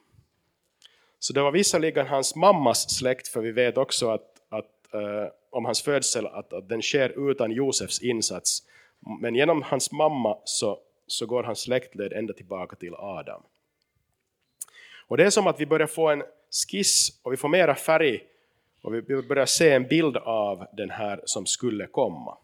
Så 1.20 1.34
det 1.34 1.42
var 1.42 1.52
visserligen 1.52 2.08
hans 2.08 2.36
mammas 2.36 2.98
släkt, 2.98 3.28
för 3.28 3.42
vi 3.42 3.52
vet 3.52 3.78
också 3.78 4.10
att, 4.10 4.42
att 4.50 4.94
eh, 4.94 5.28
om 5.50 5.66
hans 5.66 5.82
födsel 5.82 6.28
att, 6.28 6.54
att 6.54 6.70
den 6.70 6.82
sker 6.82 7.32
utan 7.32 7.52
Josefs 7.52 8.02
insats. 8.02 8.64
Men 9.22 9.36
genom 9.36 9.62
hans 9.62 9.92
mamma 9.92 10.38
så, 10.44 10.80
så 11.08 11.26
går 11.26 11.44
hans 11.44 11.60
släktled 11.60 12.14
ända 12.14 12.34
tillbaka 12.34 12.76
till 12.76 12.96
Adam. 12.96 13.42
Och 15.08 15.18
det 15.18 15.26
är 15.26 15.30
som 15.30 15.48
att 15.48 15.60
vi 15.60 15.66
börjar 15.66 15.88
få 15.88 16.10
en 16.10 16.24
skiss 16.52 17.20
och 17.24 17.34
vi 17.34 17.38
får 17.38 17.50
mera 17.50 17.76
färg 17.76 18.24
och 18.82 18.94
vi 18.94 19.02
börjar 19.02 19.46
se 19.46 19.72
en 19.72 19.88
bild 19.88 20.18
av 20.18 20.66
den 20.74 20.90
här 20.90 21.22
som 21.26 21.46
skulle 21.46 21.88
komma. 21.88 22.38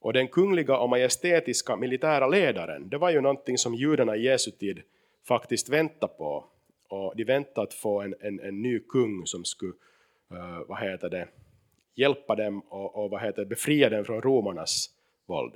Och 0.00 0.12
den 0.12 0.28
kungliga 0.28 0.78
och 0.78 0.88
majestätiska 0.88 1.76
militära 1.76 2.26
ledaren, 2.26 2.88
det 2.88 2.98
var 2.98 3.10
ju 3.10 3.20
någonting 3.20 3.58
som 3.58 3.74
judarna 3.74 4.16
i 4.16 4.22
Jesu 4.22 4.50
tid 4.50 4.82
faktiskt 5.28 5.68
väntade 5.68 6.12
på. 6.12 6.44
Och 6.88 7.16
de 7.16 7.24
väntade 7.24 7.66
att 7.66 7.74
få 7.74 8.00
en, 8.00 8.14
en, 8.20 8.40
en 8.40 8.62
ny 8.62 8.78
kung 8.78 9.26
som 9.26 9.44
skulle, 9.44 9.72
uh, 10.32 10.68
vad 10.68 10.80
heter 10.80 11.10
det, 11.10 11.28
hjälpa 11.94 12.34
dem 12.34 12.60
och, 12.60 13.04
och 13.04 13.10
vad 13.10 13.22
heter, 13.22 13.44
befria 13.44 13.90
dem 13.90 14.04
från 14.04 14.22
romarnas 14.22 14.90
våld. 15.26 15.54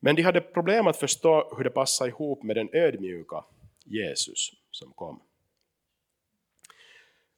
Men 0.00 0.16
de 0.16 0.22
hade 0.22 0.40
problem 0.40 0.86
att 0.86 0.96
förstå 0.96 1.54
hur 1.56 1.64
det 1.64 1.70
passade 1.70 2.10
ihop 2.10 2.42
med 2.42 2.56
den 2.56 2.68
ödmjuka 2.72 3.44
Jesus 3.84 4.52
som 4.70 4.92
kom. 4.92 5.22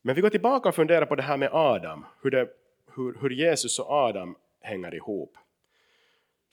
Men 0.02 0.14
vi 0.14 0.21
går 0.21 0.30
tillbaka 0.30 0.68
och 0.68 0.75
funderar 0.75 1.06
på 1.06 1.14
det 1.14 1.23
här 1.23 1.37
med 1.37 1.49
Adam, 1.52 2.06
hur, 2.23 2.30
det, 2.30 2.49
hur, 2.97 3.18
hur 3.21 3.30
Jesus 3.30 3.78
och 3.78 3.90
Adam 3.90 4.37
hänger 4.61 4.94
ihop. 4.94 5.37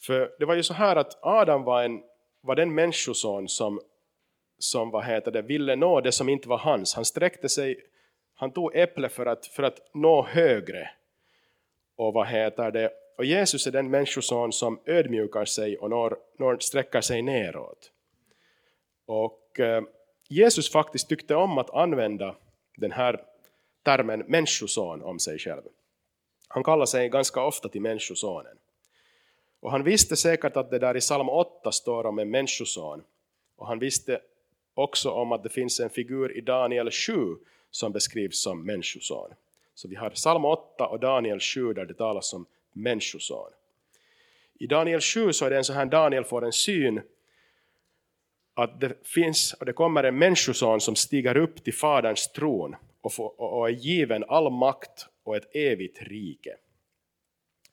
För 0.02 0.32
det 0.40 0.46
var 0.46 0.56
ju 0.56 0.64
så 0.64 0.74
här 0.74 0.96
att 0.96 1.18
Adam 1.22 1.64
var, 1.64 1.84
en, 1.84 2.04
var 2.42 2.56
den 2.56 2.76
människoson 2.76 3.50
som, 3.50 3.82
som 4.58 4.92
vad 4.92 5.06
heter 5.06 5.32
det, 5.32 5.42
ville 5.42 5.76
nå 5.76 6.02
det 6.02 6.12
som 6.12 6.30
inte 6.30 6.50
var 6.50 6.58
hans. 6.58 6.96
Han 6.96 7.06
sträckte 7.06 7.50
sig, 7.50 7.84
han 8.36 8.52
tog 8.52 8.76
äpple 8.76 9.10
för 9.10 9.26
att, 9.26 9.46
för 9.46 9.64
att 9.64 9.90
nå 9.94 10.24
högre 10.24 10.90
och 11.96 12.14
vad 12.14 12.28
heter 12.28 12.72
det? 12.72 12.92
Och 13.18 13.26
Jesus 13.26 13.68
är 13.68 13.72
den 13.72 13.90
människoson 13.90 14.54
som 14.54 14.80
ödmjukar 14.86 15.46
sig 15.46 15.78
och 15.78 15.90
når, 15.90 16.18
når, 16.38 16.58
sträcker 16.60 17.02
sig 17.02 17.22
neråt. 17.22 17.92
Och 19.06 19.60
eh, 19.60 19.84
Jesus 20.28 20.72
faktiskt 20.72 21.10
tyckte 21.10 21.36
om 21.36 21.58
att 21.58 21.70
använda 21.70 22.36
den 22.78 22.92
här 22.92 23.24
termen 23.90 24.24
människoson 24.28 25.04
om 25.04 25.20
sig 25.20 25.40
själv. 25.40 25.62
Han 26.48 26.64
kallar 26.64 26.86
sig 26.86 27.10
ganska 27.10 27.42
ofta 27.44 27.70
till 27.70 27.82
människosonen. 27.82 28.58
Och 29.60 29.72
han 29.72 29.84
visste 29.84 30.16
säkert 30.16 30.58
att 30.58 30.70
det 30.72 30.80
där 30.80 30.98
i 30.98 31.00
psalm 31.00 31.30
8 31.30 31.72
står 31.72 32.06
om 32.06 32.20
en 32.20 32.30
människoson. 32.30 33.04
Och 33.56 33.68
han 33.68 33.80
visste 33.80 34.20
också 34.74 35.12
om 35.12 35.32
att 35.32 35.44
det 35.44 35.50
finns 35.50 35.80
en 35.80 35.90
figur 35.90 36.38
i 36.38 36.42
Daniel 36.42 36.92
7 36.92 37.36
som 37.72 37.92
beskrivs 37.92 38.42
som 38.42 38.66
människoson. 38.66 39.34
Så 39.76 39.88
vi 39.88 39.96
har 39.96 40.10
psalm 40.10 40.46
8 40.46 40.88
och 40.88 41.00
Daniel 41.00 41.40
7 41.40 41.74
där 41.74 41.86
det 41.86 41.94
talas 41.94 42.34
om 42.34 42.46
människoson. 42.74 43.52
I 44.60 44.68
Daniel 44.68 45.02
7 45.02 45.34
så 45.34 45.46
är 45.46 45.50
det 45.50 45.58
en 45.58 45.64
så 45.64 45.74
här 45.74 45.86
Daniel 45.86 46.24
får 46.24 46.46
en 46.46 46.54
syn 46.54 47.02
att 48.54 48.80
det 48.80 49.08
finns 49.08 49.54
och 49.54 49.66
det 49.66 49.74
kommer 49.74 50.04
en 50.04 50.18
människoson 50.18 50.82
som 50.82 50.96
stiger 50.96 51.38
upp 51.38 51.64
till 51.64 51.74
faderns 51.74 52.32
tron 52.32 52.76
och, 53.02 53.14
få, 53.14 53.26
och 53.26 53.70
är 53.70 53.74
given 53.74 54.24
all 54.28 54.52
makt 54.52 55.08
och 55.24 55.36
ett 55.36 55.56
evigt 55.56 56.02
rike. 56.02 56.58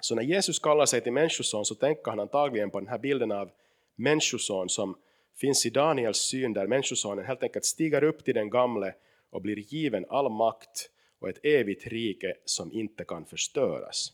Så 0.00 0.14
när 0.14 0.23
Jesus 0.23 0.59
kallar 0.59 0.87
sig 0.87 1.00
till 1.00 1.12
människoson 1.12 1.64
så 1.64 1.75
tänker 1.75 2.11
han 2.11 2.21
antagligen 2.21 2.71
på 2.71 2.80
den 2.80 2.88
här 2.88 2.99
bilden 2.99 3.33
av 3.33 3.50
människoson 3.97 4.68
som 4.68 4.97
finns 5.40 5.66
i 5.66 5.71
Daniels 5.71 6.18
syn 6.18 6.52
där 6.52 6.66
människosonen 6.66 7.25
helt 7.25 7.42
enkelt 7.42 7.64
stiger 7.64 8.04
upp 8.04 8.25
till 8.25 8.35
den 8.35 8.50
gamle 8.50 8.95
och 9.30 9.42
blir 9.42 9.56
given 9.56 10.06
all 10.09 10.30
makt 10.30 10.90
och 11.18 11.28
ett 11.28 11.45
evigt 11.45 11.87
rike 11.87 12.35
som 12.45 12.73
inte 12.73 13.04
kan 13.04 13.26
förstöras. 13.26 14.12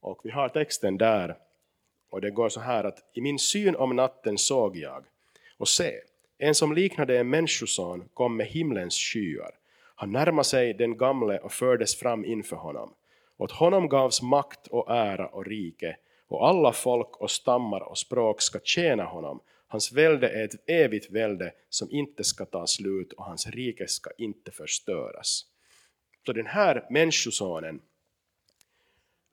Och 0.00 0.20
vi 0.24 0.30
har 0.30 0.48
texten 0.48 0.98
där 0.98 1.36
och 2.10 2.20
det 2.20 2.30
går 2.30 2.48
så 2.48 2.60
här 2.60 2.84
att 2.84 2.98
i 3.14 3.20
min 3.20 3.38
syn 3.38 3.76
om 3.76 3.96
natten 3.96 4.38
såg 4.38 4.76
jag 4.76 5.04
och 5.58 5.68
se, 5.68 5.92
en 6.38 6.54
som 6.54 6.72
liknade 6.72 7.18
en 7.18 7.30
människoson 7.30 8.08
kom 8.14 8.36
med 8.36 8.46
himlens 8.46 8.94
skyar. 8.94 9.59
Han 10.00 10.12
närmade 10.12 10.44
sig 10.44 10.74
den 10.74 10.96
gamle 10.96 11.38
och 11.38 11.52
fördes 11.52 11.96
fram 11.96 12.24
inför 12.24 12.56
honom. 12.56 12.94
Åt 13.36 13.52
honom 13.52 13.88
gavs 13.88 14.22
makt 14.22 14.66
och 14.66 14.90
ära 14.90 15.28
och 15.28 15.46
rike 15.46 15.96
och 16.28 16.48
alla 16.48 16.72
folk 16.72 17.16
och 17.16 17.30
stammar 17.30 17.80
och 17.80 17.98
språk 17.98 18.42
ska 18.42 18.60
tjäna 18.60 19.04
honom. 19.04 19.40
Hans 19.66 19.92
välde 19.92 20.28
är 20.28 20.44
ett 20.44 20.68
evigt 20.68 21.10
välde 21.10 21.52
som 21.68 21.90
inte 21.90 22.24
ska 22.24 22.44
ta 22.44 22.66
slut 22.66 23.12
och 23.12 23.24
hans 23.24 23.46
rike 23.46 23.88
ska 23.88 24.10
inte 24.18 24.50
förstöras. 24.50 25.46
Så 26.26 26.32
den 26.32 26.46
här 26.46 26.86
människosonen 26.90 27.74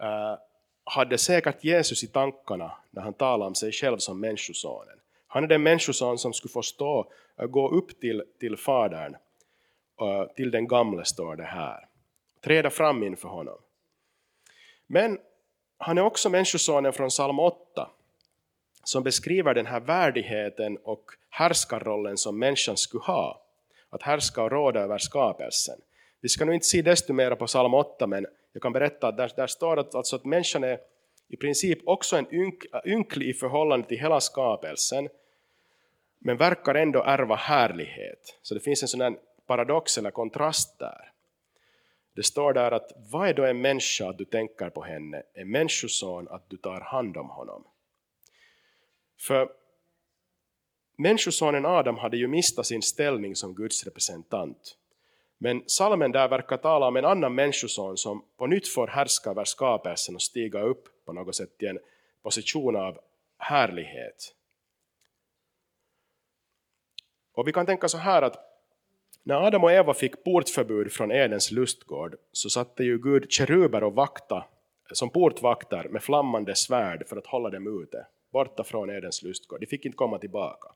uh, 0.04 0.38
hade 0.84 1.18
säkert 1.18 1.64
Jesus 1.64 2.04
i 2.04 2.08
tankarna 2.08 2.72
när 2.92 3.02
han 3.02 3.14
talade 3.14 3.48
om 3.48 3.56
sig 3.56 3.72
själv 3.72 3.98
som 3.98 4.20
människosonen. 4.20 5.00
Han 5.28 5.44
är 5.44 5.48
den 5.48 5.64
människoson 5.64 6.18
som 6.18 6.34
skulle 6.34 6.52
få 6.52 6.62
stå, 6.62 7.12
eh, 7.40 7.46
gå 7.46 7.70
upp 7.70 8.00
till, 8.00 8.24
till 8.40 8.58
Fadern, 8.58 9.16
Eh, 10.02 10.28
till 10.36 10.52
den 10.52 10.68
gamle 10.68 11.06
står 11.06 11.36
det 11.36 11.44
här. 11.44 11.88
Träda 12.42 12.70
fram 12.70 13.04
inför 13.04 13.30
honom. 13.30 13.58
Men 14.88 15.20
han 15.78 15.98
är 15.98 16.02
också 16.02 16.30
människosonen 16.30 16.94
från 16.94 17.10
psalm 17.10 17.40
8 17.40 17.90
som 18.84 19.04
beskriver 19.04 19.54
den 19.54 19.66
här 19.66 19.80
värdigheten 19.80 20.78
och 20.84 21.12
härskarrollen 21.30 22.18
som 22.18 22.40
människan 22.40 22.78
skulle 22.78 23.04
ha. 23.04 23.44
Att 23.90 24.04
härska 24.04 24.44
och 24.44 24.52
råda 24.52 24.80
över 24.80 24.98
skapelsen. 24.98 25.80
Vi 26.22 26.30
ska 26.30 26.46
nu 26.46 26.54
inte 26.54 26.66
se 26.66 26.82
desto 26.82 27.14
mer 27.14 27.36
på 27.36 27.46
psalm 27.46 27.74
8 27.74 28.08
men 28.08 28.26
jag 28.54 28.62
kan 28.62 28.74
berätta 28.74 29.08
att 29.08 29.18
där, 29.18 29.32
där 29.36 29.48
står 29.48 29.80
att, 29.80 29.96
alltså 29.96 30.16
att 30.16 30.26
människan 30.26 30.64
är 30.64 30.80
i 31.28 31.38
princip 31.38 31.80
också 31.86 32.18
en 32.18 32.34
ynk, 32.34 32.64
ynklig 32.86 33.30
i 33.30 33.34
förhållande 33.34 33.88
till 33.88 34.00
hela 34.00 34.20
skapelsen 34.20 35.10
men 36.20 36.38
verkar 36.38 36.76
ändå 36.76 37.04
ärva 37.04 37.36
härlighet. 37.36 38.40
Så 38.42 38.54
det 38.54 38.60
finns 38.60 38.82
en 38.82 38.88
sån 38.88 39.18
paradox 39.48 39.98
eller 39.98 40.12
kontrast 40.12 40.80
där. 40.80 41.12
Det 42.16 42.24
står 42.24 42.54
där 42.54 42.72
att 42.72 42.92
vad 43.12 43.30
är 43.30 43.34
då 43.34 43.46
en 43.46 43.62
människa 43.62 44.10
att 44.10 44.18
du 44.18 44.26
tänker 44.26 44.70
på 44.70 44.84
henne, 44.84 45.24
en 45.34 45.52
människoson 45.52 46.28
att 46.28 46.50
du 46.50 46.58
tar 46.58 46.82
hand 46.82 47.18
om 47.18 47.30
honom. 47.30 47.64
För 49.20 49.50
människosonen 50.98 51.66
Adam 51.66 51.98
hade 51.98 52.18
ju 52.18 52.28
mistat 52.28 52.66
sin 52.66 52.82
ställning 52.82 53.36
som 53.36 53.56
Guds 53.56 53.84
representant. 53.84 54.78
Men 55.38 55.64
salmen 55.68 56.12
där 56.12 56.28
verkar 56.28 56.58
tala 56.58 56.88
om 56.88 56.96
en 56.96 57.06
annan 57.06 57.36
människoson 57.36 57.98
som 57.98 58.26
på 58.38 58.48
nytt 58.48 58.68
får 58.68 58.88
härska 58.88 59.30
över 59.30 59.44
skapelsen 59.44 60.16
och 60.16 60.22
stiga 60.22 60.62
upp 60.62 61.06
på 61.06 61.14
något 61.14 61.36
sätt 61.36 61.58
till 61.58 61.68
en 61.68 61.80
position 62.24 62.76
av 62.76 63.00
härlighet. 63.38 64.34
Och 67.34 67.48
vi 67.48 67.54
kan 67.54 67.66
tänka 67.66 67.88
så 67.88 67.98
här 67.98 68.22
att 68.22 68.47
när 69.28 69.48
Adam 69.48 69.64
och 69.64 69.72
Eva 69.72 69.94
fick 69.94 70.24
portförbud 70.24 70.92
från 70.92 71.12
Edens 71.12 71.52
lustgård 71.52 72.16
så 72.32 72.50
satte 72.50 72.84
ju 72.84 72.98
Gud 72.98 73.32
keruber 73.32 73.84
och 73.84 73.96
vakta 73.96 74.46
som 74.92 75.10
portvakter 75.10 75.88
med 75.90 76.04
flammande 76.04 76.56
svärd 76.56 77.08
för 77.08 77.18
att 77.18 77.28
hålla 77.28 77.50
dem 77.50 77.84
ute, 77.84 78.06
borta 78.32 78.64
från 78.64 78.90
Edens 78.90 79.24
lustgård. 79.24 79.60
De 79.60 79.66
fick 79.66 79.86
inte 79.86 79.96
komma 79.96 80.20
tillbaka. 80.20 80.68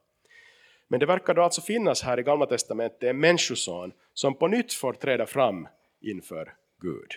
Men 0.87 0.99
det 0.99 1.05
verkar 1.05 1.33
då 1.33 1.41
alltså 1.41 1.61
finnas 1.61 2.01
här 2.01 2.19
i 2.19 2.23
Gamla 2.23 2.45
Testamentet 2.45 3.03
en 3.03 3.19
människoson 3.19 3.91
som 4.13 4.35
på 4.35 4.47
nytt 4.47 4.73
får 4.73 4.93
träda 4.93 5.25
fram 5.25 5.67
inför 6.01 6.53
Gud. 6.81 7.11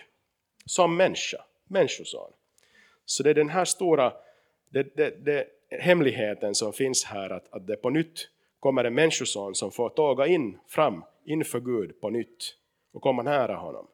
Som 0.65 0.97
människa, 0.97 1.45
människoson. 1.67 2.31
Så 3.05 3.23
det 3.23 3.29
är 3.29 3.33
den 3.33 3.49
här 3.49 3.65
stora 3.65 4.13
det, 4.69 4.95
det, 4.95 5.25
det, 5.25 5.47
hemligheten 5.79 6.55
som 6.55 6.73
finns 6.73 7.03
här, 7.03 7.29
att, 7.29 7.53
att 7.53 7.67
det 7.67 7.75
på 7.75 7.89
nytt 7.89 8.29
kommer 8.59 8.83
en 8.83 8.93
människoson 8.93 9.55
som 9.55 9.71
får 9.71 9.89
tåga 9.89 10.27
in 10.27 10.59
fram 10.67 11.03
inför 11.25 11.59
Gud 11.59 12.01
på 12.01 12.09
nytt 12.09 12.55
och 12.93 13.01
komma 13.01 13.23
nära 13.23 13.55
honom. 13.55 13.87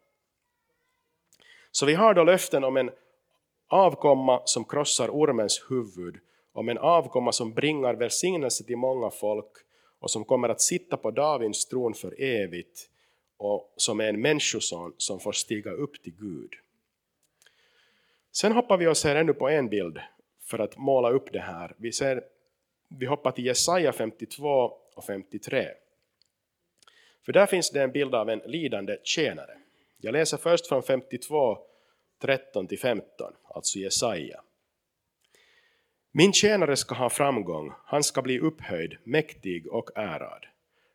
Så 1.72 1.86
vi 1.86 1.94
har 1.94 2.14
då 2.14 2.24
löften 2.24 2.64
om 2.64 2.78
en 2.78 2.92
avkomma 3.68 4.42
som 4.46 4.66
krossar 4.66 5.10
ormens 5.10 5.66
huvud, 5.70 6.20
om 6.54 6.70
en 6.70 6.78
avkomma 6.78 7.32
som 7.32 7.54
bringar 7.54 7.94
välsignelse 7.94 8.64
till 8.64 8.78
många 8.78 9.10
folk 9.10 9.52
och 10.00 10.12
som 10.12 10.26
kommer 10.26 10.50
att 10.50 10.62
sitta 10.62 10.98
på 10.98 11.12
Davids 11.12 11.66
tron 11.66 11.94
för 11.94 12.22
evigt 12.22 12.90
och 13.38 13.74
som 13.76 14.00
är 14.00 14.06
en 14.06 14.22
människoson 14.22 14.94
som 14.98 15.20
får 15.20 15.32
stiga 15.32 15.72
upp 15.72 16.04
till 16.04 16.14
Gud. 16.14 16.52
Sen 18.32 18.52
hoppar 18.52 18.78
vi 18.78 18.88
och 18.88 18.98
ser 18.98 19.16
ännu 19.16 19.34
på 19.34 19.50
en 19.50 19.70
bild 19.70 20.00
för 20.42 20.60
att 20.60 20.78
måla 20.78 21.10
upp 21.10 21.34
det 21.34 21.40
här. 21.40 21.76
Vi, 21.78 21.92
ser, 21.92 22.24
vi 22.88 23.06
hoppar 23.06 23.32
till 23.32 23.46
Jesaja 23.46 23.94
52 23.94 24.74
och 24.96 25.04
53. 25.04 25.68
För 27.26 27.34
där 27.34 27.46
finns 27.46 27.72
det 27.72 27.84
en 27.84 27.92
bild 27.92 28.16
av 28.16 28.30
en 28.30 28.42
lidande 28.46 28.98
tjänare. 29.04 29.58
Jag 29.98 30.14
läser 30.14 30.38
först 30.38 30.68
från 30.68 30.84
52, 30.84 31.58
13-15, 32.22 33.02
alltså 33.44 33.80
Jesaja. 33.80 34.42
Min 36.12 36.34
tjänare 36.34 36.76
ska 36.76 36.96
ha 36.96 37.10
framgång, 37.10 37.74
han 37.86 38.04
ska 38.04 38.22
bli 38.22 38.40
upphöjd, 38.40 38.98
mäktig 39.04 39.68
och 39.68 39.90
ärad. 39.96 40.46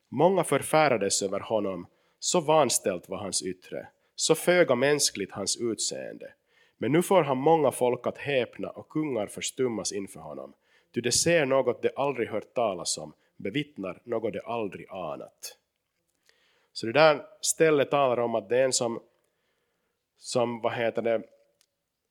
Många 0.08 0.44
förfärades 0.44 1.22
över 1.22 1.40
honom, 1.40 1.86
så 2.18 2.40
vanställt 2.40 3.08
var 3.08 3.18
hans 3.18 3.42
yttre, 3.42 3.88
så 4.14 4.34
föga 4.34 4.74
mänskligt 4.74 5.32
hans 5.32 5.56
utseende. 5.56 6.32
Men 6.78 6.92
nu 6.92 7.02
får 7.02 7.22
han 7.22 7.38
många 7.38 7.70
folk 7.70 8.06
att 8.06 8.18
häpna 8.18 8.70
och 8.70 8.88
kungar 8.88 9.26
förstummas 9.26 9.92
inför 9.92 10.20
honom, 10.20 10.52
ty 10.94 11.00
de 11.00 11.12
ser 11.12 11.46
något 11.46 11.82
de 11.82 11.90
aldrig 11.96 12.28
hört 12.28 12.54
talas 12.54 12.98
om, 12.98 13.12
bevittnar 13.36 14.02
något 14.04 14.32
de 14.32 14.40
aldrig 14.44 14.86
anat. 14.88 15.58
Så 16.76 16.86
det 16.86 16.92
där 16.92 17.26
stället 17.40 17.90
talar 17.90 18.18
om 18.18 18.34
att 18.34 18.48
det 18.48 18.58
är 18.58 18.64
en 18.64 18.72
som, 18.72 19.00
som 20.18 20.60
vad 20.60 20.72
heter 20.72 21.02
det, 21.02 21.22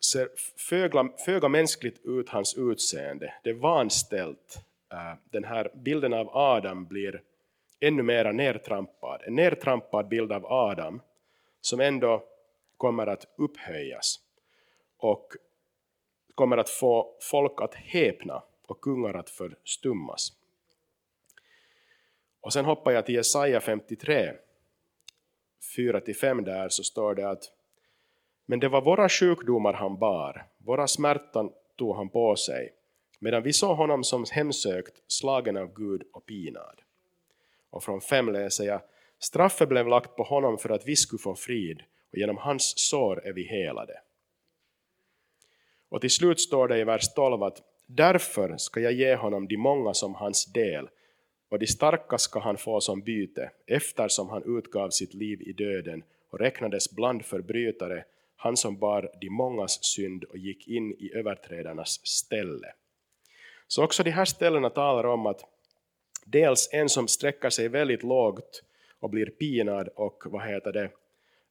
ser 0.06 0.30
föga, 0.70 1.10
föga 1.26 1.50
mänskligt 1.50 2.06
ut 2.06 2.30
hans 2.30 2.58
utseende. 2.58 3.34
Det 3.44 3.50
är 3.50 3.54
vanställt. 3.54 4.58
Äh, 4.92 5.14
den 5.24 5.44
här 5.44 5.72
bilden 5.76 6.14
av 6.14 6.30
Adam 6.38 6.86
blir 6.86 7.22
ännu 7.80 8.04
mera 8.04 8.32
nertrampad. 8.32 9.22
En 9.26 9.36
nertrampad 9.36 10.08
bild 10.08 10.32
av 10.32 10.46
Adam 10.46 11.02
som 11.62 11.80
ändå 11.80 12.24
kommer 12.78 13.08
att 13.08 13.28
upphöjas 13.38 14.20
och 14.98 15.34
kommer 16.36 16.58
att 16.58 16.70
få 16.70 17.18
folk 17.22 17.62
att 17.62 17.76
häpna 17.76 18.44
och 18.68 18.82
kungar 18.82 19.14
att 19.14 19.30
förstummas. 19.30 20.34
Och 22.42 22.54
sen 22.54 22.66
hoppar 22.66 22.92
jag 22.92 23.06
till 23.06 23.16
Jesaja 23.16 23.62
53 23.62 24.34
4-5 25.78 26.42
där 26.46 26.70
så 26.70 26.84
står 26.84 27.16
det 27.16 27.30
att 27.30 27.52
men 28.46 28.60
det 28.60 28.70
var 28.70 28.82
våra 28.82 29.10
sjukdomar 29.10 29.74
han 29.74 30.00
bar, 30.00 30.48
våra 30.58 30.88
smärtan 30.88 31.52
tog 31.76 31.96
han 31.96 32.10
på 32.10 32.36
sig, 32.36 32.74
medan 33.20 33.44
vi 33.44 33.54
såg 33.54 33.78
honom 33.78 34.04
som 34.04 34.26
hemsökt, 34.32 35.04
slagen 35.08 35.58
av 35.58 35.74
Gud 35.74 36.04
och 36.14 36.26
pinad. 36.26 36.82
Och 37.70 37.84
från 37.84 38.02
5 38.02 38.30
läser 38.30 38.64
jag, 38.64 38.82
straffet 39.20 39.70
blev 39.70 39.88
lagt 39.88 40.16
på 40.16 40.24
honom 40.24 40.58
för 40.58 40.70
att 40.70 40.88
vi 40.88 40.96
skulle 40.96 41.20
få 41.20 41.36
frid, 41.36 41.82
och 42.12 42.18
genom 42.18 42.38
hans 42.38 42.74
sår 42.78 43.28
är 43.28 43.34
vi 43.34 43.44
helade. 43.44 43.94
Och 45.90 46.02
till 46.02 46.12
slut 46.12 46.40
står 46.40 46.68
det 46.68 46.80
i 46.80 46.84
vers 46.84 47.14
12 47.14 47.44
att 47.44 47.62
därför 47.88 48.58
ska 48.58 48.80
jag 48.80 48.94
ge 48.94 49.16
honom 49.16 49.48
de 49.48 49.58
många 49.58 49.94
som 49.94 50.16
hans 50.16 50.46
del, 50.46 50.90
och 51.50 51.60
de 51.60 51.68
starka 51.68 52.18
ska 52.18 52.40
han 52.40 52.58
få 52.58 52.82
som 52.82 53.02
byte, 53.02 53.52
eftersom 53.66 54.30
han 54.30 54.58
utgav 54.58 54.90
sitt 54.90 55.14
liv 55.14 55.42
i 55.42 55.54
döden 55.54 56.04
och 56.30 56.40
räknades 56.40 56.92
bland 56.92 57.26
förbrytare, 57.26 58.06
han 58.36 58.58
som 58.58 58.78
bar 58.78 59.12
de 59.22 59.30
mångas 59.30 59.84
synd 59.84 60.24
och 60.24 60.38
gick 60.38 60.68
in 60.68 60.92
i 60.92 61.12
överträdarnas 61.14 62.08
ställe. 62.08 62.74
Så 63.68 63.84
också 63.84 64.04
de 64.04 64.12
här 64.12 64.26
ställena 64.26 64.70
talar 64.70 65.06
om 65.06 65.26
att 65.26 65.42
dels 66.26 66.70
en 66.72 66.90
som 66.90 67.08
sträcker 67.08 67.50
sig 67.50 67.68
väldigt 67.68 68.04
lågt 68.04 68.64
och 69.00 69.10
blir 69.10 69.26
pinad 69.26 69.88
och 69.88 70.24
vad 70.26 70.48
heter 70.48 70.74
det, 70.74 70.90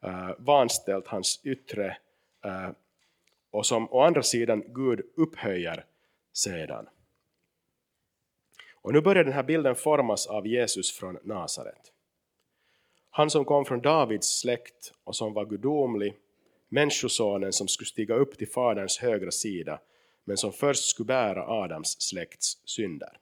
uh, 0.04 0.30
vanställt 0.38 1.06
hans 1.06 1.40
yttre 1.44 1.96
uh, 2.46 2.70
och 3.50 3.66
som 3.66 3.92
å 3.92 4.00
andra 4.00 4.22
sidan 4.22 4.62
Gud 4.66 5.00
upphöjer 5.16 5.84
sedan. 6.32 6.88
Och 8.84 8.92
nu 8.92 9.00
börjar 9.00 9.24
den 9.24 9.32
här 9.32 9.42
bilden 9.42 9.74
formas 9.74 10.26
av 10.26 10.46
Jesus 10.46 10.92
från 10.92 11.18
Nasaret. 11.22 11.92
Han 13.10 13.30
som 13.30 13.44
kom 13.44 13.64
från 13.64 13.80
Davids 13.80 14.40
släkt 14.40 14.92
och 15.04 15.16
som 15.16 15.32
var 15.34 15.44
gudomlig, 15.44 16.14
människosonen 16.68 17.52
som 17.52 17.68
skulle 17.68 17.86
stiga 17.86 18.14
upp 18.14 18.38
till 18.38 18.48
Faderns 18.48 18.98
högra 18.98 19.30
sida, 19.30 19.80
men 20.24 20.36
som 20.36 20.52
först 20.52 20.84
skulle 20.84 21.06
bära 21.06 21.46
Adams 21.48 21.96
släkts 22.02 22.62
synder. 22.64 23.18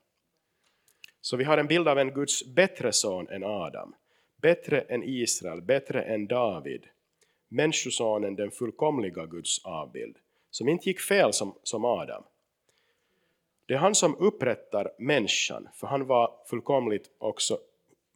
Så 1.20 1.36
vi 1.36 1.44
har 1.44 1.58
en 1.58 1.66
bild 1.66 1.88
av 1.88 1.98
en 1.98 2.14
Guds 2.14 2.54
bättre 2.54 2.92
son 2.92 3.28
än 3.28 3.44
Adam, 3.44 3.94
bättre 4.42 4.80
än 4.80 5.02
Israel, 5.02 5.62
bättre 5.62 6.02
än 6.02 6.26
David, 6.26 6.86
människosonen, 7.48 8.36
den 8.36 8.50
fullkomliga 8.50 9.26
Guds 9.26 9.64
avbild, 9.64 10.16
som 10.50 10.68
inte 10.68 10.88
gick 10.88 11.00
fel 11.00 11.32
som, 11.32 11.54
som 11.62 11.84
Adam. 11.84 12.22
Det 13.66 13.74
är 13.74 13.78
han 13.78 13.94
som 13.94 14.16
upprättar 14.16 14.92
människan, 14.98 15.68
för 15.74 15.86
han 15.86 16.06
var 16.06 16.34
fullkomligt 16.46 17.10
också 17.18 17.58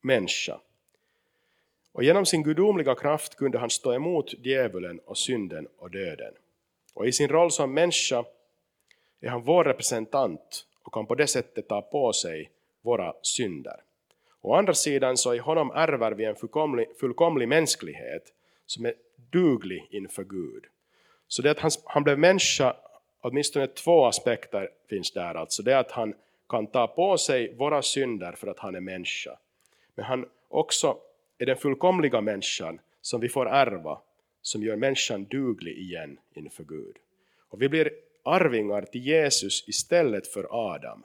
människa. 0.00 0.60
Och 1.92 2.04
genom 2.04 2.26
sin 2.26 2.42
gudomliga 2.42 2.94
kraft 2.94 3.34
kunde 3.34 3.58
han 3.58 3.70
stå 3.70 3.92
emot 3.92 4.34
djävulen 4.38 4.98
och 4.98 5.18
synden 5.18 5.68
och 5.78 5.90
döden. 5.90 6.34
Och 6.94 7.06
i 7.06 7.12
sin 7.12 7.28
roll 7.28 7.50
som 7.50 7.74
människa 7.74 8.24
är 9.20 9.28
han 9.28 9.42
vår 9.42 9.64
representant 9.64 10.66
och 10.82 10.92
kan 10.92 11.06
på 11.06 11.14
det 11.14 11.26
sättet 11.26 11.68
ta 11.68 11.82
på 11.82 12.12
sig 12.12 12.50
våra 12.82 13.14
synder. 13.22 13.82
Å 14.40 14.54
andra 14.54 14.74
sidan 14.74 15.16
så 15.16 15.34
i 15.34 15.38
honom 15.38 15.70
ärver 15.70 16.12
vi 16.12 16.24
en 16.24 16.36
fullkomlig, 16.36 16.88
fullkomlig 17.00 17.48
mänsklighet 17.48 18.32
som 18.66 18.86
är 18.86 18.94
duglig 19.32 19.88
inför 19.90 20.24
Gud. 20.24 20.64
Så 21.28 21.42
det 21.42 21.50
att 21.50 21.58
han, 21.58 21.70
han 21.84 22.04
blev 22.04 22.18
människa, 22.18 22.76
åtminstone 23.20 23.66
två 23.66 24.06
aspekter 24.06 24.70
finns 24.88 25.12
där. 25.12 25.34
Alltså 25.34 25.62
det 25.62 25.78
att 25.78 25.90
han 25.90 26.14
kan 26.48 26.66
ta 26.66 26.86
på 26.86 27.18
sig 27.18 27.54
våra 27.54 27.82
synder 27.82 28.32
för 28.32 28.46
att 28.46 28.58
han 28.58 28.74
är 28.74 28.80
människa. 28.80 29.38
Men 29.94 30.04
han 30.04 30.26
också 30.48 30.98
är 31.38 31.46
den 31.46 31.56
fullkomliga 31.56 32.20
människan 32.20 32.80
som 33.00 33.20
vi 33.20 33.28
får 33.28 33.48
ärva, 33.48 33.98
som 34.42 34.62
gör 34.62 34.76
människan 34.76 35.24
duglig 35.24 35.78
igen 35.78 36.18
inför 36.34 36.64
Gud. 36.64 36.96
Och 37.48 37.62
vi 37.62 37.68
blir 37.68 37.90
arvingar 38.22 38.82
till 38.82 39.06
Jesus 39.06 39.68
istället 39.68 40.26
för 40.26 40.46
Adam. 40.50 41.04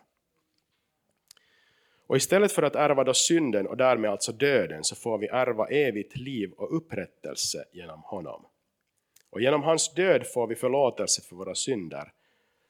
Och 2.07 2.17
istället 2.17 2.51
för 2.51 2.63
att 2.63 2.75
ärva 2.75 3.03
då 3.03 3.13
synden 3.13 3.67
och 3.67 3.77
därmed 3.77 4.11
alltså 4.11 4.31
döden 4.31 4.83
så 4.83 4.95
får 4.95 5.17
vi 5.17 5.27
ärva 5.27 5.67
evigt 5.67 6.17
liv 6.17 6.51
och 6.51 6.77
upprättelse 6.77 7.65
genom 7.71 8.01
honom. 8.03 8.45
Och 9.31 9.41
genom 9.41 9.63
hans 9.63 9.93
död 9.93 10.27
får 10.27 10.47
vi 10.47 10.55
förlåtelse 10.55 11.21
för 11.21 11.35
våra 11.35 11.55
synder. 11.55 12.13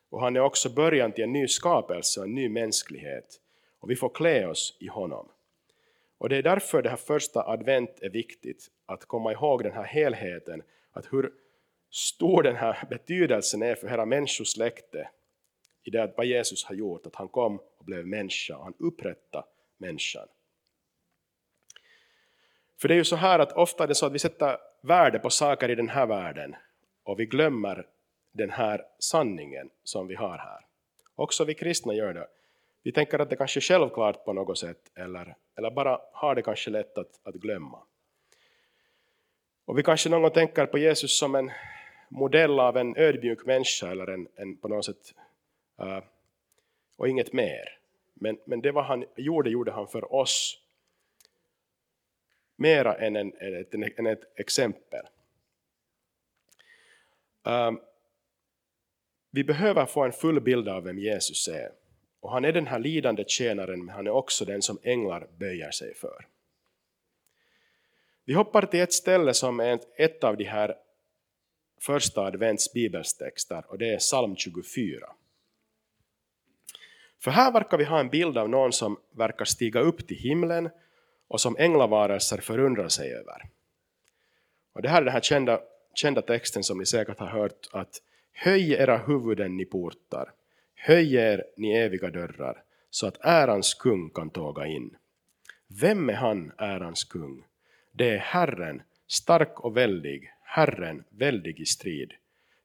Och 0.10 0.21
han 0.21 0.36
är 0.36 0.39
också 0.39 0.69
början 0.69 1.12
till 1.12 1.24
en 1.24 1.34
ny 1.34 1.47
skapelse 1.47 2.19
och 2.19 2.26
en 2.26 2.36
ny 2.36 2.50
mänsklighet. 2.50 3.41
Och 3.80 3.91
vi 3.91 3.95
får 3.95 4.10
klä 4.10 4.47
oss 4.47 4.78
i 4.80 4.88
honom. 4.88 5.28
Och 6.17 6.30
det 6.30 6.38
är 6.38 6.43
därför 6.43 6.82
det 6.82 6.89
här 6.89 6.97
första 6.97 7.47
advent 7.47 8.00
är 8.02 8.10
viktigt, 8.10 8.67
att 8.86 9.06
komma 9.06 9.32
ihåg 9.32 9.63
den 9.63 9.74
här 9.74 9.84
helheten, 9.84 10.63
att 10.91 11.13
hur 11.13 11.32
stor 11.89 12.43
den 12.43 12.56
här 12.56 12.88
betydelsen 12.89 13.62
är 13.62 13.76
för 13.76 13.88
hela 13.88 14.06
människosläktet 14.06 15.08
i 15.84 15.89
det 15.89 16.04
att 16.04 16.17
vad 16.17 16.26
Jesus 16.26 16.65
har 16.65 16.76
gjort, 16.76 17.06
att 17.06 17.15
han 17.15 17.28
kom 17.28 17.60
och 17.78 17.86
blev 17.86 18.08
människa, 18.08 18.58
och 18.58 18.63
han 18.63 18.74
upprättade 18.80 19.45
människan. 19.78 20.28
För 22.82 22.88
det 22.88 22.93
är 22.93 22.97
ju 22.97 23.04
så 23.04 23.15
här 23.15 23.39
att 23.39 23.52
ofta 23.52 23.84
är 23.84 23.88
det 23.88 23.95
så 23.95 24.06
att 24.06 24.13
vi 24.13 24.19
sätter 24.19 24.58
värde 24.81 25.19
på 25.19 25.29
saker 25.29 25.69
i 25.69 25.75
den 25.75 25.89
här 25.89 26.05
världen 26.05 26.55
och 27.03 27.19
vi 27.19 27.25
glömmer 27.25 27.87
den 28.31 28.49
här 28.49 28.85
sanningen 28.99 29.69
som 29.83 30.07
vi 30.07 30.15
har 30.15 30.37
här. 30.37 30.65
Också 31.15 31.45
vi 31.45 31.53
kristna 31.53 31.93
gör 31.93 32.13
det. 32.13 32.27
Vi 32.83 32.91
tänker 32.91 33.19
att 33.19 33.29
det 33.29 33.35
kanske 33.35 33.59
är 33.59 33.61
självklart 33.61 34.25
på 34.25 34.33
något 34.33 34.57
sätt 34.57 34.91
eller, 34.95 35.35
eller 35.57 35.71
bara 35.71 35.99
har 36.13 36.35
det 36.35 36.41
kanske 36.41 36.69
lätt 36.71 36.97
att, 36.97 37.19
att 37.23 37.35
glömma. 37.35 37.79
Och 39.65 39.77
vi 39.77 39.83
kanske 39.83 40.09
någon 40.09 40.21
gång 40.21 40.31
tänker 40.31 40.65
på 40.65 40.77
Jesus 40.77 41.17
som 41.17 41.35
en 41.35 41.51
modell 42.09 42.59
av 42.59 42.77
en 42.77 42.97
ödmjuk 42.97 43.45
människa 43.45 43.91
eller 43.91 44.07
en, 44.07 44.27
en 44.35 44.57
på 44.57 44.67
något 44.67 44.85
sätt 44.85 45.13
uh, 45.81 45.99
och 46.97 47.09
inget 47.09 47.33
mer. 47.33 47.77
Men, 48.13 48.37
men 48.45 48.61
det 48.61 48.71
vad 48.71 48.85
han 48.85 49.05
gjorde, 49.15 49.49
gjorde 49.49 49.71
han 49.71 49.87
för 49.87 50.13
oss 50.13 50.61
mera 52.62 52.95
än, 52.95 53.15
en, 53.15 53.34
än, 53.39 53.54
ett, 53.54 54.00
än 54.00 54.08
ett 54.08 54.39
exempel. 54.39 55.06
Um, 57.43 57.80
vi 59.32 59.43
behöver 59.43 59.86
få 59.86 60.04
en 60.04 60.12
full 60.12 60.41
bild 60.41 60.69
av 60.69 60.84
vem 60.84 61.00
Jesus 61.00 61.47
är. 61.47 61.71
Och 62.19 62.32
han 62.32 62.45
är 62.45 62.52
den 62.52 62.67
här 62.67 62.80
lidande 62.80 63.24
tjänaren, 63.28 63.86
men 63.86 63.95
han 63.95 64.08
är 64.08 64.12
också 64.12 64.45
den 64.45 64.62
som 64.62 64.80
änglar 64.84 65.28
böjer 65.38 65.71
sig 65.71 65.93
för. 65.95 66.28
Vi 68.26 68.34
hoppar 68.34 68.65
till 68.65 68.80
ett 68.80 68.93
ställe 68.93 69.34
som 69.34 69.60
är 69.60 69.80
ett 69.97 70.24
av 70.24 70.38
de 70.38 70.43
här 70.43 70.76
första 71.82 72.21
advents 72.21 72.74
bibelstexter 72.74 73.65
och 73.67 73.78
det 73.78 73.93
är 73.93 73.97
psalm 73.97 74.36
24. 74.36 75.08
För 77.19 77.32
här 77.32 77.52
verkar 77.52 77.78
vi 77.78 77.84
ha 77.84 78.00
en 78.00 78.10
bild 78.10 78.38
av 78.38 78.50
någon 78.50 78.74
som 78.74 79.00
verkar 79.12 79.45
stiga 79.45 79.80
upp 79.80 80.08
till 80.08 80.17
himlen 80.17 80.69
och 81.31 81.41
som 81.41 81.55
änglavarelser 81.59 82.37
förundrar 82.37 82.87
sig 82.87 83.13
över. 83.13 83.49
Och 84.73 84.81
det 84.81 84.89
här 84.89 85.01
är 85.01 85.05
den 85.05 85.13
här 85.13 85.21
kända, 85.21 85.61
kända 85.93 86.21
texten 86.21 86.63
som 86.63 86.77
ni 86.77 86.85
säkert 86.85 87.19
har 87.19 87.27
hört 87.27 87.69
att 87.71 88.01
Höj 88.33 88.73
era 88.73 88.97
huvuden 88.97 89.57
ni 89.57 89.65
portar, 89.65 90.33
höj 90.75 91.15
er 91.15 91.43
ni 91.57 91.71
eviga 91.71 92.09
dörrar, 92.09 92.63
så 92.89 93.07
att 93.07 93.17
ärans 93.21 93.73
kung 93.73 94.09
kan 94.09 94.29
tåga 94.29 94.65
in. 94.65 94.95
Vem 95.81 96.09
är 96.09 96.13
han, 96.13 96.51
ärans 96.57 97.03
kung? 97.03 97.43
Det 97.91 98.09
är 98.09 98.17
Herren, 98.17 98.81
stark 99.07 99.59
och 99.59 99.77
väldig, 99.77 100.31
Herren, 100.43 101.03
väldig 101.09 101.59
i 101.59 101.65
strid. 101.65 102.13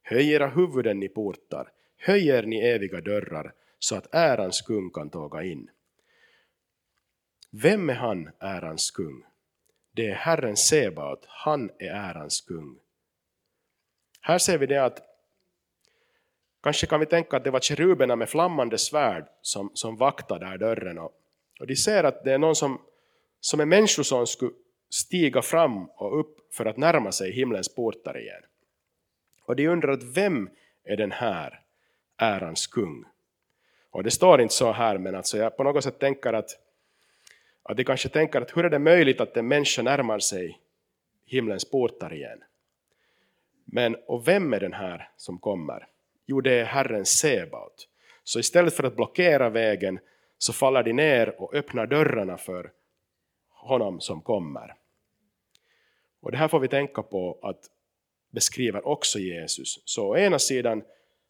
Höj 0.02 0.32
era 0.32 0.48
huvuden 0.48 1.00
ni 1.00 1.08
portar, 1.08 1.68
höj 1.98 2.28
er 2.28 2.42
ni 2.42 2.58
eviga 2.58 3.00
dörrar, 3.00 3.52
så 3.78 3.96
att 3.96 4.14
ärans 4.14 4.62
kung 4.62 4.90
kan 4.90 5.10
tåga 5.10 5.42
in. 5.42 5.70
Vem 7.62 7.90
är 7.90 7.94
han, 7.94 8.30
ärans 8.38 8.90
kung? 8.90 9.24
Det 9.92 10.06
är 10.10 10.14
Herren 10.14 10.56
Sebaot, 10.56 11.24
han 11.28 11.70
är 11.78 11.90
ärans 11.90 12.40
kung. 12.40 12.78
Här 14.20 14.38
ser 14.38 14.58
vi 14.58 14.66
det 14.66 14.84
att 14.84 15.00
kanske 16.62 16.86
kan 16.86 17.00
vi 17.00 17.06
tänka 17.06 17.36
att 17.36 17.44
det 17.44 17.50
var 17.50 17.60
keruberna 17.60 18.16
med 18.16 18.28
flammande 18.28 18.78
svärd 18.78 19.26
som, 19.42 19.70
som 19.74 19.96
vaktade 19.96 20.46
där 20.46 20.58
dörren 20.58 20.98
och, 20.98 21.12
och 21.60 21.66
de 21.66 21.76
ser 21.76 22.04
att 22.04 22.24
det 22.24 22.32
är 22.32 22.38
någon 22.38 22.56
som, 22.56 22.80
som 23.40 23.60
är 23.60 23.66
människoson 23.66 24.26
skulle 24.26 24.52
stiga 24.90 25.42
fram 25.42 25.86
och 25.86 26.20
upp 26.20 26.54
för 26.54 26.66
att 26.66 26.76
närma 26.76 27.12
sig 27.12 27.32
himlens 27.32 27.74
portar 27.74 28.18
igen. 28.18 28.42
Och 29.42 29.56
de 29.56 29.68
undrar 29.68 29.92
att 29.92 30.16
vem 30.16 30.50
är 30.84 30.96
den 30.96 31.12
här 31.12 31.60
ärans 32.16 32.66
kung? 32.66 33.04
Och 33.90 34.02
det 34.02 34.10
står 34.10 34.40
inte 34.40 34.54
så 34.54 34.72
här, 34.72 34.98
men 34.98 35.14
alltså 35.14 35.38
jag 35.38 35.56
på 35.56 35.64
något 35.64 35.84
sätt 35.84 35.98
tänker 35.98 36.32
att, 36.32 36.50
att 37.68 37.76
de 37.76 37.84
kanske 37.84 38.08
tänker 38.08 38.40
att 38.40 38.56
hur 38.56 38.64
är 38.64 38.70
det 38.70 38.78
möjligt 38.78 39.20
att 39.20 39.36
en 39.36 39.48
människa 39.48 39.82
närmar 39.82 40.18
sig 40.18 40.60
himlens 41.26 41.70
portar 41.70 42.14
igen? 42.14 42.44
Men 43.64 43.96
och 44.06 44.28
vem 44.28 44.52
är 44.52 44.60
den 44.60 44.72
här 44.72 45.10
som 45.16 45.38
kommer? 45.38 45.86
Jo, 46.26 46.40
det 46.40 46.52
är 46.52 46.64
Herren 46.64 47.06
Sebaot. 47.06 47.88
Så 48.24 48.38
istället 48.38 48.74
för 48.74 48.84
att 48.84 48.96
blockera 48.96 49.50
vägen 49.50 49.98
så 50.38 50.52
faller 50.52 50.82
de 50.82 50.92
ner 50.92 51.40
och 51.42 51.54
öppnar 51.54 51.86
dörrarna 51.86 52.36
för 52.36 52.72
honom 53.48 54.00
som 54.00 54.20
kommer. 54.20 54.74
Och 56.20 56.32
det 56.32 56.38
här 56.38 56.48
får 56.48 56.60
vi 56.60 56.68
tänka 56.68 57.02
på 57.02 57.38
att 57.42 57.70
beskriver 58.30 58.86
också 58.86 59.18
Jesus. 59.18 59.82
Så 59.84 60.08
å 60.08 60.16
ena 60.16 60.38
sidan 60.38 60.82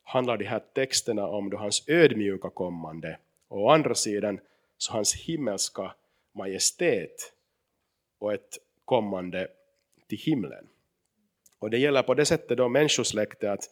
handlar 0.03 0.37
de 0.37 0.45
här 0.45 0.63
texterna 0.75 1.27
om 1.27 1.51
då 1.51 1.57
hans 1.57 1.89
ödmjuka 1.89 2.51
kommande 2.51 3.19
och 3.49 3.61
å 3.61 3.71
andra 3.71 3.95
sidan 3.95 4.41
så 4.79 4.93
hans 4.93 5.15
himmelska 5.15 5.95
majestät 6.37 7.33
och 8.19 8.35
ett 8.35 8.59
kommande 8.85 9.49
till 10.07 10.19
himlen. 10.19 10.69
Och 11.59 11.71
det 11.71 11.79
gäller 11.79 12.03
på 12.03 12.15
det 12.15 12.25
sättet 12.25 12.59
då 12.59 12.69
människosläktet 12.69 13.51
att, 13.51 13.71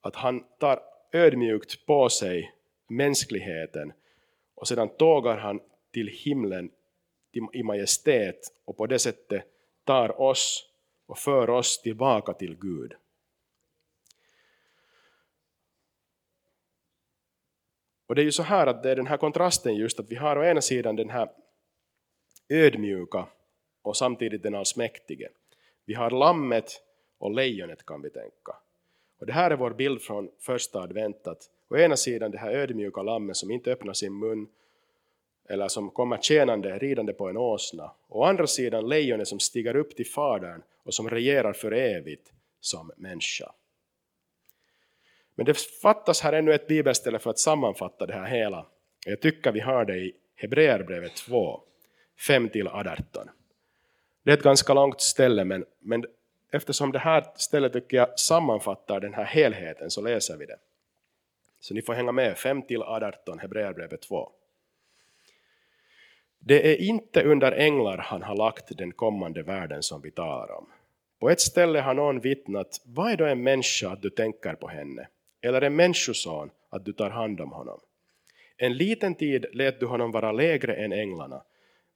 att 0.00 0.16
han 0.16 0.44
tar 0.58 0.82
ödmjukt 1.12 1.86
på 1.86 2.08
sig 2.08 2.52
mänskligheten 2.88 3.92
och 4.54 4.68
sedan 4.68 4.88
tågar 4.88 5.36
han 5.36 5.60
till 5.92 6.08
himlen 6.08 6.70
i 7.52 7.62
majestät 7.62 8.40
och 8.64 8.76
på 8.76 8.86
det 8.86 8.98
sättet 8.98 9.44
tar 9.84 10.20
oss 10.20 10.70
och 11.06 11.18
för 11.18 11.50
oss 11.50 11.82
tillbaka 11.82 12.32
till 12.32 12.56
Gud. 12.56 12.94
Och 18.06 18.14
det 18.14 18.22
är 18.22 18.24
ju 18.24 18.32
så 18.32 18.42
här 18.42 18.66
att 18.66 18.82
det 18.82 18.90
är 18.90 18.96
den 18.96 19.06
här 19.06 19.16
kontrasten 19.16 19.74
just 19.74 20.00
att 20.00 20.10
vi 20.10 20.16
har 20.16 20.36
å 20.36 20.44
ena 20.44 20.60
sidan 20.60 20.96
den 20.96 21.10
här 21.10 21.28
ödmjuka 22.48 23.26
och 23.82 23.96
samtidigt 23.96 24.42
den 24.42 24.54
allsmäktige. 24.54 25.28
Vi 25.84 25.94
har 25.94 26.10
lammet 26.10 26.82
och 27.18 27.30
lejonet 27.30 27.86
kan 27.86 28.02
vi 28.02 28.10
tänka. 28.10 28.56
Och 29.18 29.26
det 29.26 29.32
här 29.32 29.50
är 29.50 29.56
vår 29.56 29.70
bild 29.70 30.02
från 30.02 30.30
första 30.38 30.80
advent 30.80 31.26
att 31.26 31.50
å 31.68 31.76
ena 31.76 31.96
sidan 31.96 32.30
det 32.30 32.38
här 32.38 32.52
ödmjuka 32.52 33.02
lammet 33.02 33.36
som 33.36 33.50
inte 33.50 33.72
öppnar 33.72 33.92
sin 33.92 34.18
mun 34.18 34.48
eller 35.48 35.68
som 35.68 35.90
kommer 35.90 36.18
tjänande 36.18 36.78
ridande 36.78 37.12
på 37.12 37.28
en 37.28 37.36
åsna, 37.36 37.90
å 38.08 38.24
andra 38.24 38.46
sidan 38.46 38.88
lejonet 38.88 39.28
som 39.28 39.38
stiger 39.40 39.76
upp 39.76 39.96
till 39.96 40.06
Fadern 40.06 40.62
och 40.82 40.94
som 40.94 41.10
regerar 41.10 41.52
för 41.52 41.72
evigt 41.72 42.32
som 42.60 42.90
människa. 42.96 43.52
Men 45.34 45.46
det 45.46 45.58
fattas 45.58 46.20
här 46.20 46.32
ännu 46.32 46.52
ett 46.54 46.66
bibelställe 46.66 47.18
för 47.18 47.30
att 47.30 47.38
sammanfatta 47.38 48.06
det 48.06 48.12
här 48.12 48.26
hela. 48.26 48.66
Jag 49.06 49.20
tycker 49.20 49.52
vi 49.52 49.60
har 49.60 49.84
det 49.84 49.96
i 49.96 50.12
Hebreerbrevet 50.34 51.16
2, 51.16 51.60
5-18. 52.18 53.28
Det 54.24 54.30
är 54.30 54.36
ett 54.36 54.42
ganska 54.42 54.74
långt 54.74 55.00
ställe, 55.00 55.44
men, 55.44 55.64
men 55.80 56.04
eftersom 56.52 56.92
det 56.92 56.98
här 56.98 57.24
stället 57.36 57.72
tycker 57.72 57.96
jag 57.96 58.18
sammanfattar 58.18 59.00
den 59.00 59.14
här 59.14 59.24
helheten 59.24 59.90
så 59.90 60.00
läser 60.00 60.36
vi 60.36 60.46
det. 60.46 60.58
Så 61.60 61.74
ni 61.74 61.82
får 61.82 61.92
hänga 61.92 62.12
med, 62.12 62.36
5-18, 62.36 63.40
Hebreerbrevet 63.40 64.02
2. 64.02 64.30
Det 66.38 66.72
är 66.72 66.76
inte 66.76 67.22
under 67.22 67.52
änglar 67.52 67.98
han 67.98 68.22
har 68.22 68.36
lagt 68.36 68.78
den 68.78 68.92
kommande 68.92 69.42
världen 69.42 69.82
som 69.82 70.00
vi 70.00 70.10
talar 70.10 70.52
om. 70.52 70.66
På 71.20 71.30
ett 71.30 71.40
ställe 71.40 71.80
har 71.80 71.94
någon 71.94 72.20
vittnat, 72.20 72.80
vad 72.84 73.12
är 73.12 73.16
då 73.16 73.24
en 73.24 73.42
människa 73.42 73.90
att 73.90 74.02
du 74.02 74.10
tänker 74.10 74.54
på 74.54 74.68
henne? 74.68 75.08
Eller 75.40 75.62
en 75.62 75.76
människoson 75.76 76.50
att 76.70 76.84
du 76.84 76.92
tar 76.92 77.10
hand 77.10 77.40
om 77.40 77.52
honom? 77.52 77.80
En 78.56 78.76
liten 78.76 79.14
tid 79.14 79.46
lät 79.52 79.80
du 79.80 79.86
honom 79.86 80.10
vara 80.10 80.32
lägre 80.32 80.74
än 80.74 80.92
änglarna, 80.92 81.42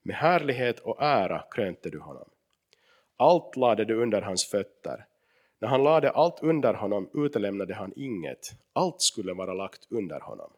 med 0.03 0.17
härlighet 0.17 0.81
och 0.81 1.03
ära 1.03 1.45
krönte 1.51 1.91
du 1.91 1.99
honom. 1.99 2.29
Allt 3.17 3.57
lade 3.57 3.85
du 3.85 3.95
under 3.95 4.23
hans 4.23 4.45
fötter. 4.45 5.07
När 5.59 5.69
han 5.69 5.85
lade 5.85 6.11
allt 6.11 6.43
under 6.43 6.75
honom 6.75 7.11
utelämnade 7.15 7.75
han 7.75 7.93
inget, 7.97 8.51
allt 8.73 9.01
skulle 9.01 9.33
vara 9.33 9.55
lagt 9.55 9.87
under 9.91 10.21
honom. 10.21 10.51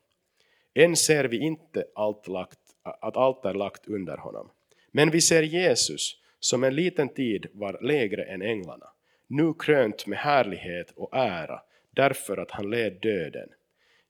Än 0.74 0.96
ser 0.96 1.24
vi 1.24 1.38
inte 1.38 1.85
allt 1.94 2.28
lagt, 2.28 2.59
att 2.83 3.16
allt 3.16 3.44
är 3.44 3.54
lagt 3.54 3.88
under 3.88 4.16
honom. 4.16 4.50
Men 4.90 5.11
vi 5.11 5.20
ser 5.20 5.42
Jesus, 5.42 6.20
som 6.40 6.64
en 6.64 6.74
liten 6.74 7.09
tid 7.09 7.46
var 7.52 7.78
lägre 7.83 8.24
än 8.24 8.42
änglarna, 8.42 8.87
nu 9.26 9.54
krönt 9.59 10.07
med 10.07 10.18
härlighet 10.18 10.90
och 10.96 11.16
ära, 11.16 11.61
därför 11.90 12.37
att 12.37 12.50
han 12.50 12.70
led 12.70 13.00
döden. 13.02 13.48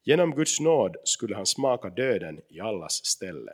Genom 0.04 0.34
Guds 0.34 0.60
nåd 0.60 0.96
skulle 1.04 1.36
han 1.36 1.46
smaka 1.46 1.90
döden 1.90 2.40
i 2.48 2.60
allas 2.60 3.04
ställe. 3.04 3.52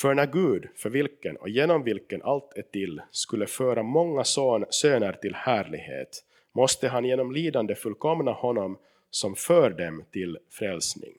För 0.00 0.14
när 0.14 0.26
Gud, 0.26 0.68
för 0.76 0.90
vilken 0.90 1.36
och 1.36 1.48
genom 1.48 1.82
vilken 1.82 2.22
allt 2.22 2.52
är 2.56 2.62
till, 2.62 3.02
skulle 3.10 3.46
föra 3.46 3.82
många 3.82 4.24
son, 4.24 4.64
söner 4.70 5.12
till 5.12 5.34
härlighet, 5.34 6.24
måste 6.52 6.88
han 6.88 7.04
genom 7.04 7.32
lidande 7.32 7.74
fullkomna 7.74 8.32
honom 8.32 8.78
som 9.10 9.34
för 9.34 9.70
dem 9.70 10.04
till 10.12 10.38
frälsning. 10.50 11.14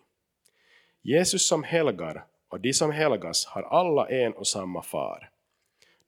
Jesus 1.01 1.47
som 1.47 1.63
helgar 1.63 2.25
och 2.49 2.59
de 2.59 2.73
som 2.73 2.91
helgas 2.91 3.45
har 3.45 3.61
alla 3.61 4.09
en 4.09 4.33
och 4.33 4.47
samma 4.47 4.81
far. 4.81 5.29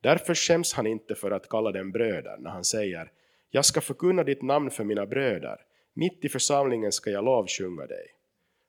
Därför 0.01 0.35
skäms 0.35 0.73
han 0.73 0.87
inte 0.87 1.15
för 1.15 1.31
att 1.31 1.49
kalla 1.49 1.71
dem 1.71 1.91
bröder 1.91 2.37
när 2.37 2.49
han 2.51 2.63
säger 2.63 3.11
”Jag 3.53 3.65
ska 3.65 3.81
förkunna 3.81 4.23
ditt 4.23 4.41
namn 4.41 4.71
för 4.71 4.83
mina 4.83 5.05
bröder, 5.05 5.57
mitt 5.93 6.25
i 6.25 6.29
församlingen 6.29 6.91
ska 6.91 7.09
jag 7.09 7.25
lovsjunga 7.25 7.85
dig”. 7.85 8.05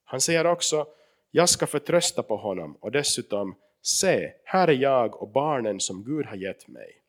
Han 0.05 0.21
säger 0.21 0.47
också 0.47 0.87
”Jag 1.31 1.49
ska 1.49 1.67
förtrösta 1.67 2.23
på 2.23 2.37
honom 2.37 2.77
och 2.81 2.93
dessutom 2.93 3.55
Se, 3.83 4.33
här 4.45 4.68
är 4.68 4.73
jag 4.73 5.23
och 5.23 5.29
barnen 5.29 5.81
som 5.81 6.05
Gud 6.05 6.27
har 6.27 6.37
gett 6.37 6.68
mig. 6.68 7.03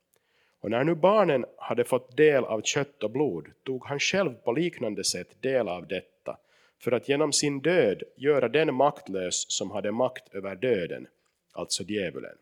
Och 0.61 0.71
när 0.71 0.83
nu 0.83 0.95
barnen 0.95 1.45
hade 1.57 1.83
fått 1.83 2.17
del 2.17 2.43
av 2.43 2.61
kött 2.61 3.03
och 3.03 3.11
blod 3.11 3.47
tog 3.63 3.85
han 3.85 3.99
själv 3.99 4.33
på 4.33 4.51
liknande 4.51 5.03
sätt 5.03 5.41
del 5.41 5.67
av 5.67 5.87
detta 5.87 6.37
för 6.79 6.91
att 6.91 7.09
genom 7.09 7.33
sin 7.33 7.59
död 7.59 8.03
göra 8.15 8.49
den 8.49 8.73
maktlös 8.73 9.45
som 9.51 9.71
hade 9.71 9.91
makt 9.91 10.35
över 10.35 10.55
döden, 10.55 11.07
alltså 11.51 11.83
djävulen, 11.83 12.37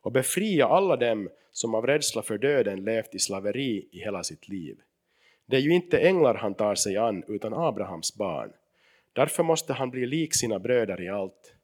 och 0.00 0.12
befria 0.12 0.66
alla 0.66 0.96
dem 0.96 1.28
som 1.52 1.74
av 1.74 1.86
rädsla 1.86 2.22
för 2.22 2.38
döden 2.38 2.84
levt 2.84 3.14
i 3.14 3.18
slaveri 3.18 3.88
i 3.90 3.98
hela 3.98 4.24
sitt 4.24 4.48
liv. 4.48 4.78
Det 5.46 5.56
är 5.56 5.60
ju 5.60 5.74
inte 5.74 5.98
änglar 5.98 6.34
han 6.34 6.54
tar 6.54 6.74
sig 6.74 6.96
an 6.96 7.24
utan 7.28 7.54
Abrahams 7.54 8.16
barn. 8.16 8.52
Därför 9.12 9.42
måste 9.42 9.72
han 9.72 9.90
bli 9.90 10.06
lik 10.06 10.34
sina 10.34 10.58
bröder 10.58 11.00
i 11.00 11.08
allt, 11.08 11.54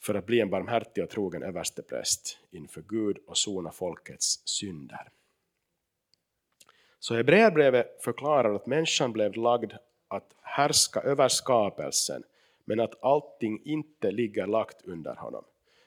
för 0.00 0.14
att 0.14 0.26
bli 0.26 0.40
en 0.40 0.50
barmhärtig 0.50 1.04
och 1.04 1.10
trogen 1.10 1.42
överstepräst 1.42 2.38
inför 2.50 2.82
Gud 2.88 3.18
och 3.26 3.38
sona 3.38 3.72
folkets 3.72 4.42
synder. 4.44 5.08
Så 6.98 7.14
Hebreerbrevet 7.14 8.02
förklarar 8.02 8.54
att 8.54 8.66
människan 8.66 9.12
blev 9.12 9.36
lagd 9.36 9.72
att 10.08 10.34
härska 10.42 11.00
över 11.00 11.28
skapelsen, 11.28 12.22
men 12.64 12.80
att 12.80 13.04
allting 13.04 13.62
inte 13.64 14.10
ligger 14.10 14.46
lagt 14.46 14.82
under 14.84 15.14
honom. 15.14 15.44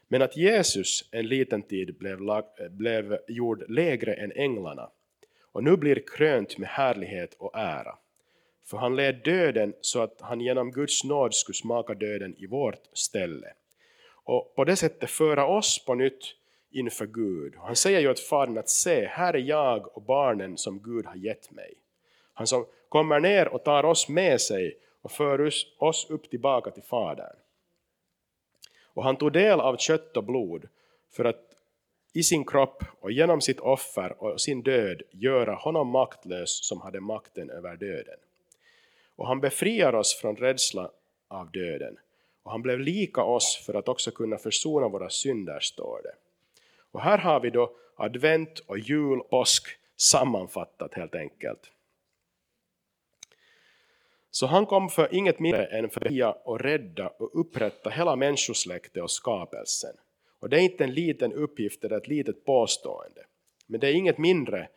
Men 0.08 0.22
att 0.22 0.38
Jesus 0.38 1.10
en 1.12 1.28
liten 1.28 1.62
tid 1.62 1.98
blev, 1.98 2.22
lag, 2.22 2.44
blev 2.70 3.20
gjord 3.28 3.70
lägre 3.70 4.14
än 4.14 4.32
änglarna 4.32 4.90
och 5.42 5.64
nu 5.64 5.78
blir 5.78 6.04
krönt 6.08 6.58
med 6.58 6.70
härlighet 6.70 7.34
och 7.34 7.52
ära. 7.58 7.98
För 8.66 8.78
han 8.78 8.96
led 8.96 9.22
döden 9.24 9.74
så 9.82 10.02
att 10.02 10.22
han 10.22 10.42
genom 10.42 10.72
Guds 10.72 11.04
nåd 11.04 11.34
skulle 11.34 11.56
smaka 11.56 11.94
döden 11.94 12.36
i 12.38 12.46
vårt 12.46 12.90
ställe 12.94 13.54
och 14.24 14.56
på 14.56 14.64
det 14.64 14.76
sättet 14.76 15.10
föra 15.10 15.48
oss 15.48 15.86
på 15.86 15.96
nytt 15.96 16.36
inför 16.72 17.06
Gud. 17.06 17.56
Han 17.56 17.76
säger 17.76 18.00
ju 18.00 18.10
åt 18.10 18.20
Fadern 18.20 18.58
att 18.58 18.70
se, 18.70 19.06
här 19.06 19.34
är 19.34 19.40
jag 19.40 19.98
och 19.98 20.02
barnen 20.02 20.58
som 20.58 20.80
Gud 20.80 21.06
har 21.06 21.16
gett 21.16 21.52
mig. 21.52 21.74
Han 22.34 22.48
som 22.48 22.66
kommer 22.90 23.20
ner 23.20 23.48
och 23.48 23.64
tar 23.64 23.86
oss 23.86 24.10
med 24.10 24.42
sig 24.42 24.78
och 25.02 25.12
för 25.12 25.52
oss 25.78 26.08
upp 26.10 26.30
tillbaka 26.30 26.72
till 26.72 26.84
Fadern. 26.84 27.36
Och 28.84 29.04
han 29.04 29.16
tog 29.16 29.32
del 29.32 29.60
av 29.60 29.78
kött 29.78 30.18
och 30.18 30.24
blod 30.24 30.68
för 31.12 31.26
att 31.26 31.50
i 32.14 32.24
sin 32.24 32.46
kropp 32.46 32.84
och 33.00 33.12
genom 33.12 33.42
sitt 33.42 33.60
offer 33.60 34.24
och 34.24 34.42
sin 34.42 34.62
död 34.62 35.02
göra 35.12 35.54
honom 35.54 35.88
maktlös 35.88 36.66
som 36.68 36.82
hade 36.82 37.00
makten 37.00 37.50
över 37.50 37.76
döden. 37.76 38.18
Och 39.16 39.28
han 39.28 39.42
befriar 39.42 39.96
oss 39.96 40.16
från 40.22 40.36
rädsla 40.36 40.90
av 41.28 41.52
döden 41.52 41.98
och 42.44 42.52
han 42.52 42.62
blev 42.62 42.80
lika 42.80 43.24
oss 43.24 43.64
för 43.66 43.74
att 43.74 43.88
också 43.88 44.12
kunna 44.12 44.38
försona 44.38 44.88
våra 44.88 45.10
synder, 45.10 45.60
står 45.60 46.02
det. 46.04 46.16
Och 46.92 47.02
här 47.02 47.18
har 47.18 47.40
vi 47.40 47.50
då 47.50 47.76
advent 47.96 48.60
och 48.60 48.80
jul, 48.80 49.20
påsk 49.20 49.68
sammanfattat 49.96 50.94
helt 50.94 51.16
enkelt. 51.16 51.72
Så 54.32 54.46
han 54.46 54.66
kom 54.66 54.90
för 54.90 55.16
inget 55.16 55.40
mindre 55.40 55.66
än 55.66 55.90
för 55.90 56.02
att 56.02 56.08
fria 56.08 56.32
och 56.32 56.60
rädda 56.60 57.08
och 57.08 57.40
upprätta 57.40 57.90
hela 57.90 58.16
människosläktet 58.16 59.04
och 59.04 59.12
skapelsen. 59.12 59.96
Och 60.40 60.50
det 60.50 60.58
är 60.58 60.62
inte 60.62 60.84
en 60.84 60.94
liten 60.94 61.34
uppgift 61.34 61.84
eller 61.84 61.98
ett 61.98 62.08
litet 62.08 62.46
påstående. 62.46 63.26
Men 63.68 63.80
det 63.80 63.88
är 63.88 63.94
inget 63.94 64.18
mindre 64.18 64.70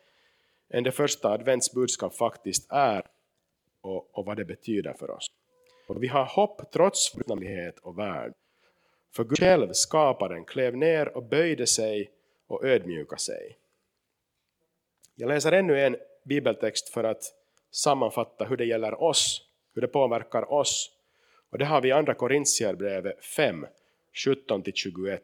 än 0.69 0.83
det 0.83 0.91
första 0.91 1.29
adventsbudskap 1.29 2.15
faktiskt 2.15 2.71
är 2.71 3.05
och, 3.81 4.17
och 4.17 4.25
vad 4.25 4.37
det 4.37 4.45
betyder 4.45 4.93
för 4.93 5.11
oss. 5.11 5.36
Och 5.87 6.03
vi 6.03 6.07
har 6.07 6.25
hopp 6.25 6.71
trots 6.71 7.11
fruktamlighet 7.11 7.79
och 7.79 7.99
värld. 7.99 8.33
För 9.11 9.23
Gud 9.23 9.39
själv, 9.39 9.73
skaparen, 9.73 10.45
klev 10.45 10.77
ner 10.77 11.17
och 11.17 11.23
böjde 11.23 11.67
sig 11.67 12.11
och 12.47 12.65
ödmjuka 12.65 13.17
sig. 13.17 13.57
Jag 15.15 15.27
läser 15.27 15.51
ännu 15.51 15.81
en 15.81 15.97
bibeltext 16.23 16.89
för 16.89 17.03
att 17.03 17.23
sammanfatta 17.71 18.45
hur 18.45 18.57
det 18.57 18.65
gäller 18.65 19.03
oss, 19.03 19.49
hur 19.73 19.81
det 19.81 19.87
påverkar 19.87 20.53
oss. 20.53 20.91
Och 21.49 21.57
det 21.57 21.65
har 21.65 21.81
vi 21.81 21.89
i 21.89 21.91
andra 21.91 22.13
Korintierbrevet 22.13 23.25
5, 23.25 23.65
17-21. 24.25 25.19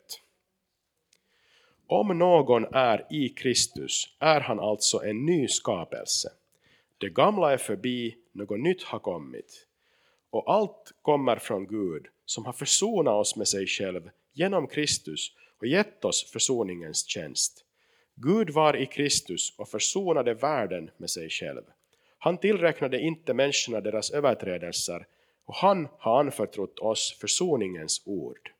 Om 1.88 2.18
någon 2.18 2.66
är 2.74 3.06
i 3.10 3.30
Kristus 3.30 4.16
är 4.20 4.40
han 4.42 4.60
alltså 4.60 5.04
en 5.04 5.26
ny 5.26 5.48
skapelse. 5.48 6.30
Det 6.98 7.10
gamla 7.10 7.54
är 7.54 7.58
förbi, 7.58 8.18
något 8.32 8.60
nytt 8.60 8.84
har 8.84 9.00
kommit. 9.00 9.68
Och 10.34 10.54
allt 10.54 10.92
kommer 11.02 11.36
från 11.36 11.68
Gud 11.68 12.08
som 12.26 12.46
har 12.46 12.54
försonat 12.54 13.14
oss 13.14 13.36
med 13.36 13.48
sig 13.48 13.68
själv 13.68 14.10
genom 14.34 14.68
Kristus 14.68 15.32
och 15.60 15.68
gett 15.68 16.06
oss 16.06 16.32
försoningens 16.32 17.08
tjänst. 17.08 17.66
Gud 18.16 18.50
var 18.50 18.76
i 18.76 18.86
Kristus 18.86 19.56
och 19.58 19.70
försonade 19.70 20.34
världen 20.34 20.92
med 20.98 21.10
sig 21.10 21.30
själv. 21.30 21.62
Han 22.18 22.38
tillräknade 22.38 23.00
inte 23.00 23.34
människorna 23.34 23.82
deras 23.82 24.12
överträdelser 24.12 25.08
och 25.46 25.56
han 25.56 25.88
har 26.00 26.20
anförtrott 26.20 26.80
oss 26.80 27.18
försoningens 27.22 28.02
ord. 28.06 28.52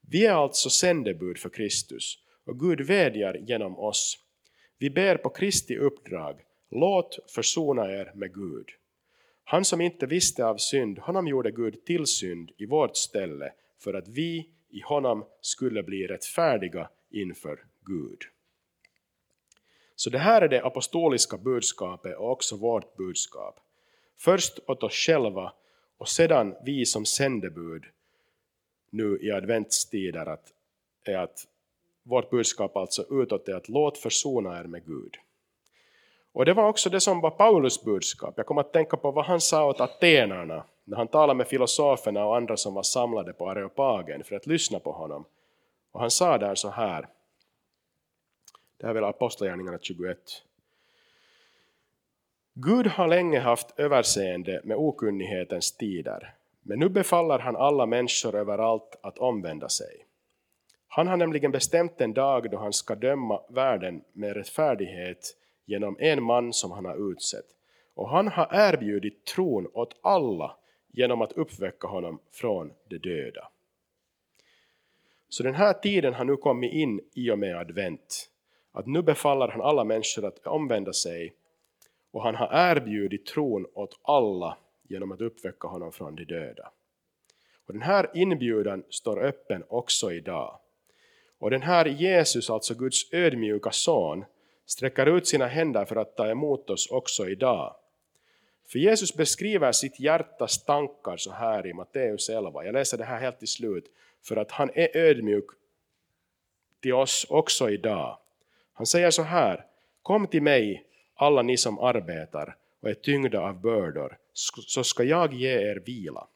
Vi 0.00 0.26
är 0.26 0.32
alltså 0.32 0.70
sändebud 0.70 1.38
för 1.38 1.48
Kristus 1.48 2.18
och 2.46 2.60
Gud 2.60 2.80
vädjar 2.80 3.34
genom 3.34 3.78
oss. 3.78 4.18
Vi 4.78 4.90
ber 4.90 5.16
på 5.16 5.28
Kristi 5.28 5.76
uppdrag, 5.76 6.40
låt 6.70 7.18
försona 7.34 7.92
er 7.92 8.12
med 8.14 8.34
Gud. 8.34 8.66
Han 9.50 9.64
som 9.64 9.80
inte 9.80 10.06
visste 10.06 10.44
av 10.44 10.56
synd, 10.56 10.98
honom 10.98 11.28
gjorde 11.28 11.50
Gud 11.50 11.84
till 11.84 12.06
synd 12.06 12.50
i 12.56 12.66
vårt 12.66 12.96
ställe 12.96 13.52
för 13.78 13.94
att 13.94 14.08
vi 14.08 14.48
i 14.70 14.80
honom 14.80 15.24
skulle 15.40 15.82
bli 15.82 16.06
rättfärdiga 16.06 16.88
inför 17.10 17.64
Gud. 17.86 18.18
Så 19.96 20.10
det 20.10 20.18
här 20.18 20.42
är 20.42 20.48
det 20.48 20.64
apostoliska 20.64 21.38
budskapet 21.38 22.16
och 22.16 22.30
också 22.30 22.56
vårt 22.56 22.96
budskap. 22.96 23.60
Först 24.18 24.58
åt 24.66 24.82
oss 24.82 24.94
själva 24.94 25.52
och 25.98 26.08
sedan 26.08 26.54
vi 26.64 26.86
som 26.86 27.04
sändebud 27.06 27.84
nu 28.90 29.18
i 29.22 29.30
adventstider 29.30 30.26
att, 30.26 30.52
är 31.04 31.16
att 31.16 31.46
vårt 32.02 32.30
budskap 32.30 32.76
alltså 32.76 33.22
utåt 33.22 33.48
är 33.48 33.54
att 33.54 33.68
låt 33.68 33.98
försona 33.98 34.60
er 34.60 34.64
med 34.64 34.86
Gud. 34.86 35.16
Och 36.32 36.44
det 36.44 36.52
var 36.52 36.68
också 36.68 36.90
det 36.90 37.00
som 37.00 37.20
var 37.20 37.30
Paulus 37.30 37.84
budskap. 37.84 38.34
Jag 38.36 38.46
kom 38.46 38.58
att 38.58 38.72
tänka 38.72 38.96
på 38.96 39.10
vad 39.10 39.24
han 39.24 39.40
sa 39.40 39.66
åt 39.66 39.80
atenarna 39.80 40.64
när 40.84 40.96
han 40.96 41.08
talade 41.08 41.36
med 41.36 41.48
filosoferna 41.48 42.26
och 42.26 42.36
andra 42.36 42.56
som 42.56 42.74
var 42.74 42.82
samlade 42.82 43.32
på 43.32 43.50
Areopagen 43.50 44.24
för 44.24 44.36
att 44.36 44.46
lyssna 44.46 44.80
på 44.80 44.92
honom. 44.92 45.24
Och 45.92 46.00
han 46.00 46.10
sa 46.10 46.38
där 46.38 46.54
så 46.54 46.70
här, 46.70 47.08
det 48.76 48.86
här 48.86 48.90
är 48.90 48.94
väl 48.94 49.04
Apostlagärningarna 49.04 49.78
21. 49.82 50.18
Gud 52.54 52.86
har 52.86 53.08
länge 53.08 53.40
haft 53.40 53.78
överseende 53.78 54.60
med 54.64 54.76
okunnighetens 54.76 55.72
tider, 55.72 56.34
men 56.62 56.78
nu 56.78 56.88
befaller 56.88 57.38
han 57.38 57.56
alla 57.56 57.86
människor 57.86 58.34
överallt 58.34 58.98
att 59.02 59.18
omvända 59.18 59.68
sig. 59.68 60.06
Han 60.88 61.08
har 61.08 61.16
nämligen 61.16 61.50
bestämt 61.50 62.00
en 62.00 62.12
dag 62.12 62.50
då 62.50 62.58
han 62.58 62.72
ska 62.72 62.94
döma 62.94 63.40
världen 63.48 64.04
med 64.12 64.36
rättfärdighet 64.36 65.36
genom 65.70 65.96
en 65.98 66.22
man 66.22 66.52
som 66.52 66.70
han 66.70 66.84
har 66.84 67.12
utsett. 67.12 67.46
Och 67.94 68.08
han 68.08 68.28
har 68.28 68.48
erbjudit 68.52 69.24
tron 69.24 69.66
åt 69.72 69.96
alla 70.02 70.56
genom 70.92 71.22
att 71.22 71.32
uppväcka 71.32 71.88
honom 71.88 72.18
från 72.30 72.72
de 72.88 72.98
döda. 72.98 73.48
Så 75.28 75.42
den 75.42 75.54
här 75.54 75.72
tiden 75.72 76.14
har 76.14 76.24
nu 76.24 76.36
kommit 76.36 76.72
in 76.72 77.00
i 77.14 77.30
och 77.30 77.38
med 77.38 77.56
advent. 77.56 78.30
Att 78.72 78.86
nu 78.86 79.02
befaller 79.02 79.48
han 79.48 79.60
alla 79.60 79.84
människor 79.84 80.24
att 80.24 80.46
omvända 80.46 80.92
sig 80.92 81.34
och 82.10 82.22
han 82.22 82.34
har 82.34 82.48
erbjudit 82.52 83.26
tron 83.26 83.66
åt 83.74 83.98
alla 84.02 84.56
genom 84.88 85.12
att 85.12 85.20
uppväcka 85.20 85.68
honom 85.68 85.92
från 85.92 86.16
de 86.16 86.24
döda. 86.24 86.70
Och 87.66 87.72
den 87.72 87.82
här 87.82 88.10
inbjudan 88.14 88.84
står 88.88 89.24
öppen 89.24 89.64
också 89.68 90.12
idag. 90.12 90.58
Och 91.38 91.50
den 91.50 91.62
här 91.62 91.86
Jesus, 91.86 92.50
alltså 92.50 92.74
Guds 92.74 93.12
ödmjuka 93.12 93.70
son, 93.70 94.24
sträcker 94.70 95.16
ut 95.16 95.26
sina 95.26 95.46
händer 95.46 95.84
för 95.84 95.96
att 95.96 96.16
ta 96.16 96.30
emot 96.30 96.70
oss 96.70 96.90
också 96.90 97.28
idag. 97.28 97.76
För 98.68 98.78
Jesus 98.78 99.14
beskriver 99.14 99.72
sitt 99.72 100.00
hjärtas 100.00 100.64
tankar 100.64 101.16
så 101.16 101.32
här 101.32 101.66
i 101.66 101.72
Matteus 101.72 102.28
11. 102.28 102.64
Jag 102.64 102.72
läser 102.72 102.98
det 102.98 103.04
här 103.04 103.20
helt 103.20 103.38
till 103.38 103.48
slut. 103.48 103.84
För 104.22 104.36
att 104.36 104.50
han 104.50 104.70
är 104.74 104.96
ödmjuk 104.96 105.44
till 106.80 106.94
oss 106.94 107.26
också 107.28 107.70
idag. 107.70 108.18
Han 108.72 108.86
säger 108.86 109.10
så 109.10 109.22
här. 109.22 109.66
Kom 110.02 110.26
till 110.26 110.42
mig, 110.42 110.84
alla 111.14 111.42
ni 111.42 111.56
som 111.56 111.78
arbetar 111.78 112.56
och 112.80 112.90
är 112.90 112.94
tyngda 112.94 113.40
av 113.40 113.60
bördor, 113.60 114.18
så 114.66 114.84
ska 114.84 115.04
jag 115.04 115.32
ge 115.34 115.70
er 115.70 115.82
vila. 115.86 116.26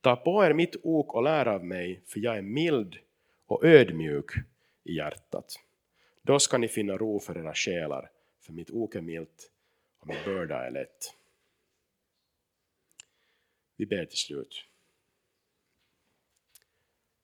Ta 0.00 0.16
på 0.16 0.44
er 0.44 0.52
mitt 0.52 0.76
ok 0.82 1.14
och 1.14 1.22
lär 1.22 1.48
av 1.48 1.64
mig, 1.64 2.02
för 2.06 2.20
jag 2.20 2.36
är 2.36 2.42
mild 2.42 2.96
och 3.46 3.64
ödmjuk 3.64 4.32
i 4.84 4.96
hjärtat. 4.96 5.65
Då 6.26 6.38
ska 6.38 6.58
ni 6.58 6.68
finna 6.68 6.96
ro 6.96 7.20
för 7.20 7.38
era 7.38 7.54
själar, 7.54 8.10
för 8.40 8.52
mitt 8.52 8.70
ok 8.70 8.94
är 8.94 9.00
milt 9.00 9.50
och 9.98 10.06
min 10.06 10.24
börda 10.24 10.66
är 10.66 10.70
lätt. 10.70 11.14
Vi 13.76 13.86
ber 13.86 14.04
till 14.04 14.18
slut. 14.18 14.64